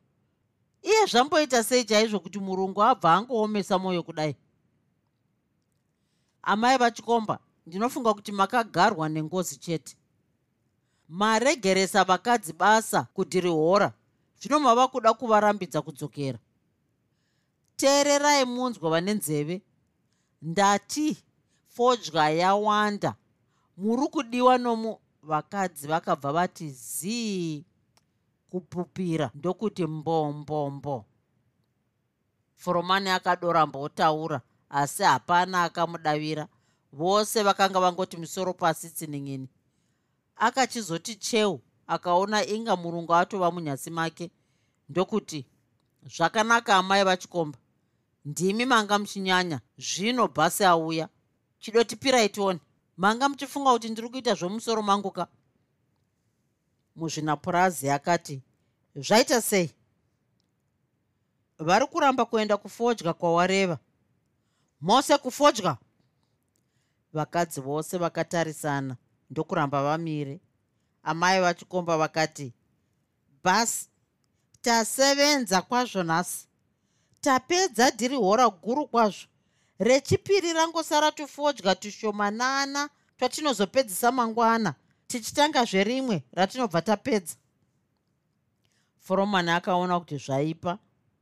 iye 0.87 1.07
zvamboita 1.07 1.65
sei 1.65 1.85
chaizvo 1.85 2.21
kuti 2.21 2.39
murungu 2.39 2.83
abva 2.83 3.15
angoomesa 3.15 3.79
mwoyo 3.79 4.03
kudai? 4.03 4.37
Amai 6.43 6.79
vachikomba 6.79 7.39
ndinofunga 7.67 8.15
kuti 8.15 8.33
makagarwa 8.33 9.09
nengozi 9.09 9.57
chete. 9.57 9.97
Maregeresa 11.09 12.05
vakadzi 12.05 12.53
basa 12.53 13.03
kudhirihora 13.15 13.93
zvino 14.41 14.61
mava 14.61 14.89
kuda 14.89 15.15
kuvarambidza 15.15 15.83
kudzokera. 15.83 16.39
Teererai 17.77 18.45
munzwa 18.45 18.91
vane 18.91 19.15
nzeve 19.15 19.63
ndati 20.43 21.17
fodya 21.69 22.31
yawanda. 22.31 23.15
Muri 23.77 24.09
kudiwa 24.09 24.59
nomu 24.59 24.99
vakadzi 25.23 25.89
vakabva 25.89 26.33
vati 26.33 26.71
zii 26.71 27.65
kupupira 28.51 29.31
ndokuti 29.35 29.87
mbombombo 29.87 31.05
foromani 32.55 33.11
akadorambotaura 33.11 34.41
asi 34.71 35.03
hapana 35.03 35.63
akamudavira. 35.63 36.49
Vose 36.93 37.43
vakanga 37.43 37.81
vangoti 37.81 38.17
misoro 38.17 38.55
pasi 38.55 38.91
tsinin'ini. 38.91 39.49
Akachizoti 40.37 41.15
cheu 41.17 41.61
akaona 41.87 42.47
inga 42.47 42.77
murungu 42.77 43.15
atova 43.15 43.51
munyasi 43.51 43.91
make 43.91 44.31
ndokuti 44.89 45.47
zvakanaka 46.17 46.77
amai 46.77 47.05
vachikomba 47.05 47.59
ndimi 48.27 48.67
manga 48.67 48.99
muchinyanya. 48.99 49.61
Zvino 49.79 50.29
bhasi 50.29 50.65
auya. 50.65 51.09
Chidotipirai 51.59 52.29
tione 52.29 52.61
manga 52.97 53.29
muchifunga 53.29 53.73
kuti 53.73 53.89
ndiri 53.89 54.09
kuita 54.09 54.35
zvomusoro 54.35 54.83
mangu 54.83 55.11
ka 55.11 55.29
muzvinapurazi 56.97 57.91
akati 57.91 58.43
zvaita 58.95 59.41
sei? 59.43 59.71
Vari 61.59 61.87
kuramba 61.87 62.25
kuenda 62.25 62.57
kufodya 62.57 63.13
kwawareva. 63.13 63.79
Mose 64.81 65.19
kufodya. 65.19 65.77
Vakadzi 67.13 67.61
vose 67.61 67.99
vakatarisana 67.99 68.97
ndokuramba 69.31 69.83
vamire. 69.83 70.41
Amai 71.03 71.41
vachikomba 71.41 71.99
vakati 71.99 72.53
bhasi 73.45 73.89
tasevenza 74.61 75.63
kwazvo 75.63 76.03
nhasi 76.03 76.49
tapedza 77.27 77.91
dhiri 77.91 78.17
hora 78.17 78.49
guru 78.49 78.87
kwazvo. 78.87 79.27
Rechipiri 79.79 80.53
rangosara 80.53 81.13
tufodya 81.13 81.75
tushomanana 81.75 82.91
twatinozopedzisa 83.19 84.13
mangwana 84.13 84.75
tichitanga 85.07 85.65
zverimwe 85.65 86.23
ratinobva 86.33 86.83
tapedza. 86.83 87.37
Foromani 88.99 89.51
akaona 89.51 90.01
kuti 90.01 90.17
zvaipa 90.19 90.79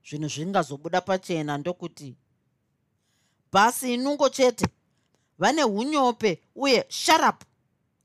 zvinhu 0.09 0.29
zvingazobuda 0.29 1.01
pachena 1.01 1.59
ndokuti 1.59 2.17
bhasi 3.53 3.95
inungo 3.95 4.29
chete. 4.29 4.67
Vane 5.39 5.65
unyope 5.65 6.43
uye 6.55 6.85
sharapu 6.89 7.47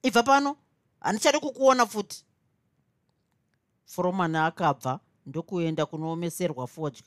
ibva 0.03 0.23
pano 0.23 0.57
handichadi 0.99 1.39
kukuona 1.39 1.85
futi. 1.85 2.25
Foromani 3.85 4.37
akabva 4.37 4.99
ndokuenda 5.25 5.85
kunoomeserwa 5.85 6.67
fodya 6.67 7.03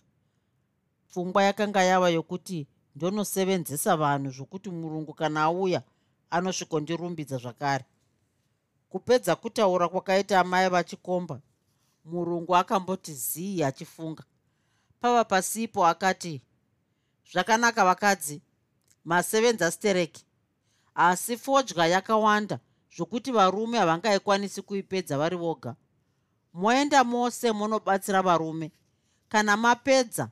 pfungwa 1.12 1.42
yakanga 1.42 1.82
yava 1.82 2.08
yokuti 2.08 2.66
ndonosevenzesa 2.96 3.96
vanhu 3.96 4.30
zvokuti 4.30 4.70
murungu 4.70 5.14
kana 5.14 5.42
auya 5.42 5.82
anosvikondirumbidza 6.30 7.36
zvakare. 7.36 7.84
Kupedza 8.88 9.36
kutaura 9.36 9.88
kwakaita 9.88 10.40
amai 10.40 10.68
vachikomba 10.68 11.40
murungu 12.04 12.56
akamboti 12.56 13.14
zii 13.14 13.62
achifunga. 13.62 14.24
Pava 15.00 15.24
pasipo 15.24 15.86
akati 15.86 16.42
zvakanaka 17.32 17.84
vakadzi 17.84 18.42
masevenza 19.04 19.70
stereki 19.70 20.24
asi 20.94 21.36
fodya 21.36 21.86
yakawanda 21.86 22.58
zvokuti 22.96 23.32
varume 23.32 23.78
havangaikwanisi 23.78 24.62
kuipedza 24.62 25.18
vari 25.18 25.36
voga. 25.36 25.76
Moenda 26.52 27.04
mose 27.04 27.52
munobatsira 27.52 28.22
varume. 28.22 28.72
Kana 29.28 29.56
mapedza 29.56 30.30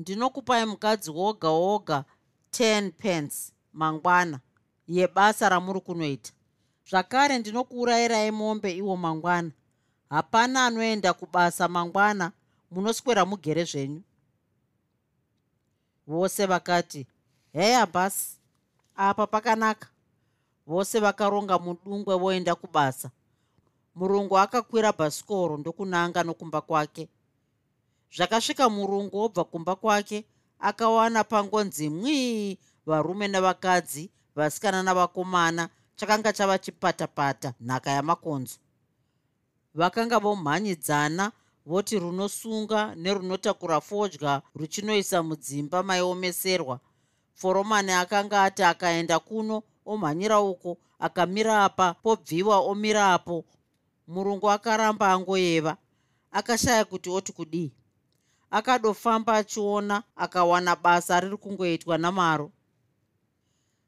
ndinokupai 0.00 0.66
mukadzi 0.66 1.10
woga 1.10 1.48
woga 1.48 2.04
10 2.52 2.90
pence 2.90 3.52
mangwana 3.72 4.40
yebasa 4.88 5.48
ramuri 5.48 5.80
kunoita. 5.80 6.32
Zvakare 6.90 7.38
ndinokuurayirai 7.38 8.30
mombe 8.30 8.70
iwo 8.76 8.96
mangwana. 8.96 9.50
Hapana 10.10 10.66
anoenda 10.66 11.12
kubasa 11.12 11.68
mangwana 11.68 12.32
munoswera 12.70 13.24
mugere 13.24 13.64
zvenyu. 13.64 14.02
Vose 16.06 16.46
vakati 16.46 17.06
heya 17.52 17.86
basi 17.86 18.36
apa 18.96 19.26
pakanaka. 19.26 19.88
Vose 20.66 21.00
vakaronga 21.00 21.58
mudungwe 21.58 22.14
voenda 22.16 22.54
kubasa. 22.54 23.10
Murungu 23.94 24.38
akakwira 24.38 24.92
bhasikoro 24.92 25.56
ndokunanga 25.56 26.22
nokumba 26.22 26.60
kwake 26.60 27.08
zvakasvika 28.16 28.68
murungu 28.68 29.18
obva 29.24 29.44
kumba 29.44 29.76
kwake 29.76 30.24
akawana 30.58 31.24
pangonzi 31.24 31.88
mwii 31.88 32.58
varume 32.86 33.28
navakadzi 33.28 34.10
vasikana 34.36 34.82
navakomana 34.82 35.68
chakanga 35.96 36.32
chava 36.32 36.58
chipatapata 36.58 37.54
nhaka 37.60 37.90
yamakonzo. 37.90 38.58
Vakanga 39.74 40.18
vomhanyidzana 40.18 41.32
voti 41.66 41.98
runosunga 41.98 42.94
nerunotakura 42.94 43.80
fodya 43.80 44.42
ruchinoisa 44.54 45.22
mudzimba 45.22 45.82
maiomeserwa 45.82 46.80
foromani 47.34 47.92
akanga 47.92 48.42
ati 48.42 48.62
akaenda 48.62 49.18
kuno 49.18 49.62
omhanyira 49.86 50.40
uko 50.40 50.78
akamira 50.98 51.64
apa 51.64 51.94
pobviwa 51.94 52.56
omira 52.58 53.14
apo. 53.14 53.44
Murungu 54.08 54.50
akaramba 54.50 55.12
angoyeva 55.12 55.76
akashaya 56.32 56.84
kuti 56.84 57.10
oti 57.10 57.32
kudii 57.32 57.72
akadofamba 58.50 59.36
achiona 59.36 60.02
akawana 60.16 60.76
basa 60.76 61.20
riri 61.20 61.36
kungoitwa 61.36 61.98
namaro. 61.98 62.52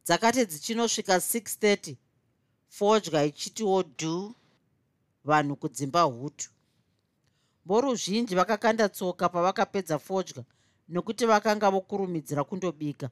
Dzakati 0.04 0.46
dzichinosvika 0.46 1.16
630 1.16 1.96
fodya 2.68 3.24
ichitiwo 3.24 3.82
dhu 3.82 4.34
vanhu 5.24 5.56
kudzimba 5.56 6.02
hutu. 6.02 6.50
Voruzhinji 7.66 8.34
vakakanda 8.34 8.88
tsoka 8.88 9.28
pavakapedza 9.28 9.98
fodya 9.98 10.44
nokuti 10.88 11.26
vakanga 11.26 11.70
vokurumidzira 11.70 12.44
kundobika. 12.44 13.10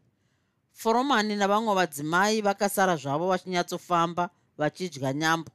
Foromani 0.72 1.36
navamwe 1.36 1.74
vadzimai 1.74 2.40
vakasara 2.42 2.96
zvavo 2.96 3.28
vachinyatsofamba 3.28 4.30
vachidya 4.58 5.12
nyambo. 5.12 5.50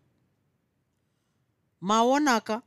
Maonaka 1.81 2.61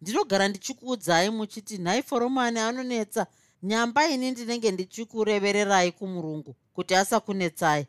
ndinogara 0.00 0.48
ndichikuudzai 0.48 1.30
muchiti 1.30 1.78
nhai 1.78 2.02
foromani 2.02 2.58
anonetsa. 2.58 3.26
Nyamba 3.62 4.08
ini 4.08 4.30
ndinenge 4.30 4.70
ndichikurevererai 4.72 5.92
kumurungu 5.92 6.56
kuti 6.72 6.94
asakunetsai. 6.94 7.86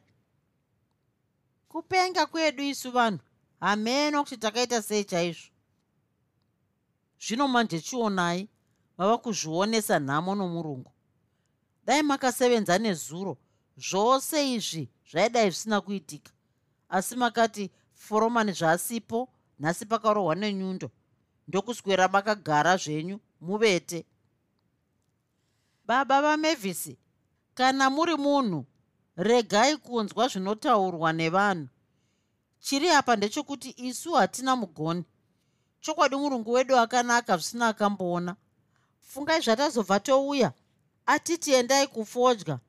Kupenga 1.67 2.25
kwedu 2.25 2.63
isu 2.63 2.91
vanhu 2.91 3.19
hameno 3.59 4.23
kuti 4.23 4.37
takaita 4.37 4.81
sei 4.81 5.03
chaizvo. 5.03 5.51
Zvino 7.19 7.47
manje 7.47 7.79
chionai 7.79 8.49
vava 8.97 9.17
kuzvionesa 9.17 9.99
nhamo 9.99 10.35
nomurungu. 10.35 10.91
Dai 11.85 12.03
makasevenza 12.03 12.77
nezuro 12.77 13.37
zvose 13.77 14.53
izvi 14.53 14.89
zvaidai 15.11 15.49
zvisina 15.49 15.81
kuitika. 15.81 16.31
Asi 16.89 17.15
makati 17.15 17.71
foromani 17.93 18.51
zvaasipo 18.51 19.29
nhasi 19.59 19.85
pakarohwa 19.85 20.35
nenyundo 20.35 20.91
ndokuswera 21.51 22.07
makagara 22.07 22.77
zvenyu 22.77 23.19
muvete. 23.41 24.05
Baba 25.85 26.21
vamevhisi 26.21 26.97
kana 27.53 27.89
muri 27.89 28.15
munhu 28.15 28.65
regai 29.17 29.77
kunzwa 29.77 30.27
zvinotaurwa 30.27 31.13
nevanhu. 31.13 31.67
Chiri 32.59 32.89
apa 32.89 33.15
ndechekuti 33.15 33.69
isu 33.77 34.13
hatina 34.13 34.55
mugoni. 34.55 35.03
Chokwadi 35.81 36.15
murungu 36.15 36.51
wedu 36.51 36.77
akanaka 36.77 37.37
zvisina 37.37 37.67
akamboona. 37.67 38.35
Fungai 38.99 39.41
zvatazobva 39.41 39.99
touya 39.99 40.53
atiti 41.05 41.53
endai 41.53 41.87
kufodya. 41.87 42.59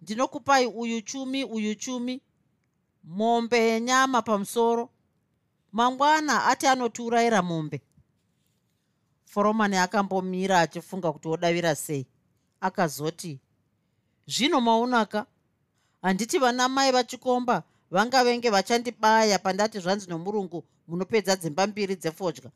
Ndinokupai 0.00 0.66
uyu 0.66 1.02
chumi 1.02 1.44
uyu 1.44 1.74
chumi 1.74 2.22
mombe 3.04 3.58
yenyama 3.58 4.22
pamusoro. 4.22 4.90
Mangwana 5.72 6.44
ati 6.46 6.66
anotiurayira 6.66 7.42
mombe 7.42 7.82
foromani 9.28 9.76
akambomira 9.76 10.60
achifunga 10.60 11.12
kuti 11.12 11.28
odavira 11.28 11.74
sei. 11.74 12.06
Akazoti 12.60 13.40
zvino 14.26 14.60
maunaka. 14.60 15.26
Handiti 16.02 16.38
vana 16.38 16.68
mai 16.68 16.92
vachikomba 16.92 17.62
vanga 17.90 18.24
venge 18.24 18.50
vachandibaya 18.50 19.38
pandati 19.38 19.80
zvanzi 19.80 20.08
nomurungu 20.08 20.64
munopedza 20.88 21.36
dzimba 21.36 21.66
mbiri 21.66 21.96
dzefodya. 21.96 22.50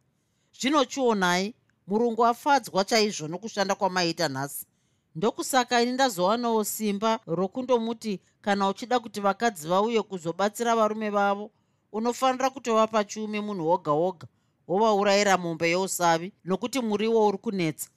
Zvinochionai 0.60 1.54
murungu 1.86 2.26
afadzwa 2.26 2.84
chaizvo 2.84 3.28
nokushanda 3.28 3.74
kwamaita 3.74 4.28
nhasi. 4.28 4.66
Ndokusaka 5.14 5.82
ini 5.82 5.92
ndazowanawo 5.92 6.64
simba 6.64 7.20
rokundomuti 7.26 8.20
kana 8.40 8.68
uchida 8.68 9.00
kuti 9.00 9.20
vakadzi 9.20 9.68
vauye 9.68 10.02
kuzobatsira 10.02 10.76
varume 10.76 11.10
vavo 11.10 11.50
unofanira 11.92 12.50
kutovapa 12.50 13.04
chiume 13.04 13.40
munhu 13.40 13.68
woga 13.68 13.92
woga 13.92 14.26
wovaurayira 14.68 15.38
mombe 15.38 15.70
yousavi 15.70 16.32
nokuti 16.44 16.80
muriwo 16.80 17.26
uri 17.28 17.38
kunetsa. 17.38 17.88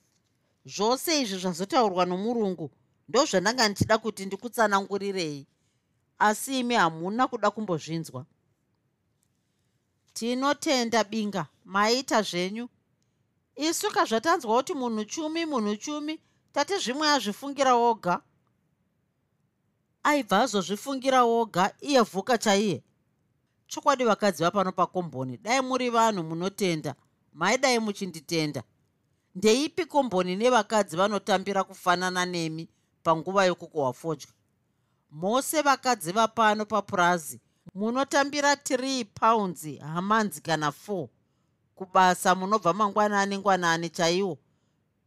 Zvose 0.65 1.21
izvi 1.21 1.37
zvazotaurwa 1.37 2.05
nomurungu 2.05 2.71
ndozvandanga 3.09 3.69
ndichida 3.69 3.97
kuti 3.97 4.25
ndikutsanangurirei 4.25 5.47
asi 6.19 6.59
imi 6.59 6.75
hamuna 6.75 7.27
kuda 7.27 7.51
kumbozvinzwa. 7.51 8.25
Tinotenda 10.13 11.03
binga 11.03 11.45
maita 11.65 12.21
zvenyu. 12.21 12.69
Isu 13.55 13.91
kazvatanzwa 13.91 14.57
kuti 14.57 14.73
munhu 14.73 15.05
chumi 15.05 15.45
munhu 15.45 15.75
chumi 15.77 16.19
tati 16.53 16.77
zvimwe 16.77 17.07
azvifungira 17.07 17.75
woga 17.75 18.21
aibva 20.03 20.41
azozvifungira 20.41 21.23
woga 21.23 21.73
iye 21.81 22.01
vhuka 22.01 22.37
chaiye 22.37 22.83
chokwadi 23.75 24.03
vakadzi 24.05 24.43
vapano 24.43 24.71
pakomboni 24.71 25.37
dai 25.37 25.61
muri 25.61 25.89
vanhu 25.89 26.23
munotenda 26.23 26.95
maidai 27.33 27.79
muchinditenda. 27.79 28.63
Ndeipi 29.35 29.85
komboni 29.85 30.35
nevakadzi 30.35 30.97
vanotambira 30.97 31.63
kufanana 31.63 32.25
nemi 32.25 32.69
panguva 33.03 33.45
yokukohwa 33.45 33.93
fodya 33.93 34.27
mose 35.11 35.61
vakadzi 35.61 36.11
vapano 36.11 36.65
papurazi 36.65 37.41
munotambira 37.73 38.53
3 38.53 39.05
pounds 39.05 39.79
hamanzi 39.79 40.41
kana 40.41 40.69
4 40.69 41.07
kubasa 41.75 42.35
munobva 42.35 42.73
mangwanani 42.73 43.37
ngwanani 43.37 43.89
chaiwo. 43.89 44.37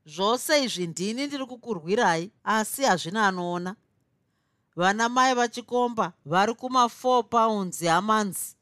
Zvose 0.06 0.64
izvi 0.64 0.86
ndini 0.86 1.26
ndiri 1.26 1.46
kukurwirai 1.46 2.32
asi 2.44 2.82
hazvina 2.82 3.28
anoona. 3.28 3.76
Vana 4.76 5.08
mai 5.08 5.34
vachikomba 5.34 6.12
vari 6.24 6.52
kuma4 6.52 7.22
pounds 7.22 7.84
hamanzi 7.84 8.57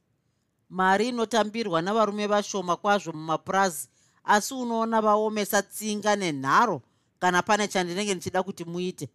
mari 0.69 1.09
inotambirwa 1.09 1.83
navarume 1.83 2.27
vashoma 2.27 2.77
kwazvo 2.77 3.13
mumapurazi 3.13 3.89
asi 4.25 4.55
unoona 4.55 5.01
vaomesa 5.03 5.63
tsinga 5.63 6.17
nenharo 6.17 6.83
kana 7.19 7.43
pane 7.43 7.69
chandinenge 7.69 8.15
ndichida 8.15 8.43
kuti 8.43 8.65
muite. 8.65 9.09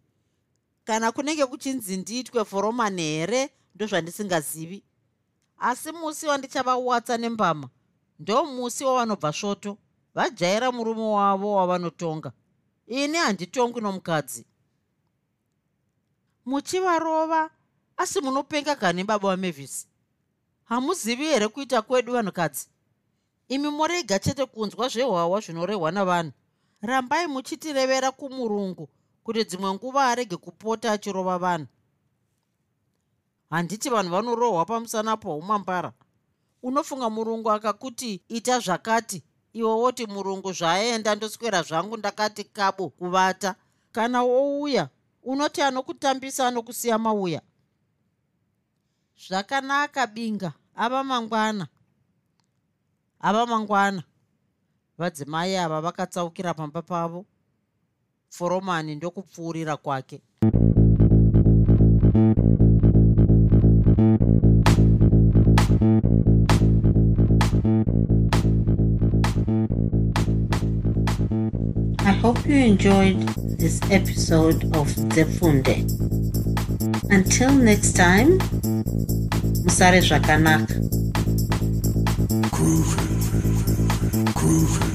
Kana 0.84 1.12
kunenge 1.12 1.46
kuchinzi 1.46 1.96
ndiitwe 1.96 2.44
foromani 2.44 3.02
here 3.02 3.50
ndozvandisingazivi 3.74 4.82
asi 5.58 5.92
musi 5.92 6.26
wandichavawatsa 6.26 7.16
nembama 7.18 7.68
ndo 8.18 8.44
musi 8.44 8.84
wavanobva 8.84 9.32
svoto 9.32 9.78
vajaira 10.14 10.72
murume 10.72 11.02
wavo 11.02 11.54
wavanotonga. 11.54 12.32
Ini 12.86 13.18
handitongwi 13.18 13.80
nomukadzi. 13.80 14.46
Muchivarova 16.46 17.50
asi 17.96 18.20
munopenga 18.20 18.74
gani 18.74 19.04
baba 19.04 19.28
vamevhisi 19.28 19.86
hamuzivi 20.72 21.24
here 21.24 21.48
kuita 21.48 21.82
kwedu 21.82 22.12
vanhukadzi? 22.12 22.68
Imi 23.48 23.68
morega 23.70 24.18
chete 24.18 24.46
kunzwa 24.46 24.88
zvehwawa 24.88 25.40
zvinorehwa 25.40 25.90
navanhu. 25.90 26.32
Rambai 26.82 27.26
muchitirevera 27.26 28.10
kumurungu 28.10 28.88
kuti 29.24 29.44
dzimwe 29.44 29.72
nguva 29.74 30.06
arege 30.06 30.36
kupota 30.36 30.92
achirova 30.92 31.38
vanhu. 31.38 31.66
Handiti 33.50 33.90
vanhu 33.90 34.10
vanorohwa 34.10 34.64
pamusana 34.64 35.16
poumambara 35.16 35.92
unofunga 36.62 37.10
murungu 37.10 37.50
akakuti 37.50 38.22
ita 38.28 38.58
zvakati. 38.60 39.22
Iwe 39.52 39.72
woti 39.72 40.06
murungu 40.06 40.52
zvaenda 40.52 41.14
ndoswera 41.14 41.62
zvangu 41.62 41.96
ndakati 41.96 42.44
kabo 42.44 42.88
kuvata. 42.88 43.54
Kana 43.92 44.22
wouya 44.22 44.88
unoti 45.22 45.62
anokutambisa 45.62 46.46
anokusiya 46.48 46.98
mauya. 46.98 47.42
Zvakanaka 49.28 50.06
binga 50.06 50.52
ava 50.76 51.04
mangwana 51.04 51.66
ava 53.20 53.46
mangwana 53.46 54.02
vadzimai 54.98 55.56
ava 55.56 55.80
vakatsaukira 55.80 56.54
pamba 56.54 56.82
pavo. 56.82 57.26
Foromani 58.28 58.94
ndokupfuurira 58.94 59.76
kwake. 59.76 60.22
I 72.04 72.12
hope 72.22 72.46
you 72.46 72.56
enjoyed 72.56 73.20
this 73.58 73.80
episode 73.90 74.64
of 74.76 74.88
Zefunde. 75.14 75.84
Until 77.10 77.52
next 77.52 77.92
time, 77.92 78.38
Musare 79.64 80.00
Zvakanaka. 80.02 80.74
Groovy. 82.50 83.02
Groovy. 84.34 84.91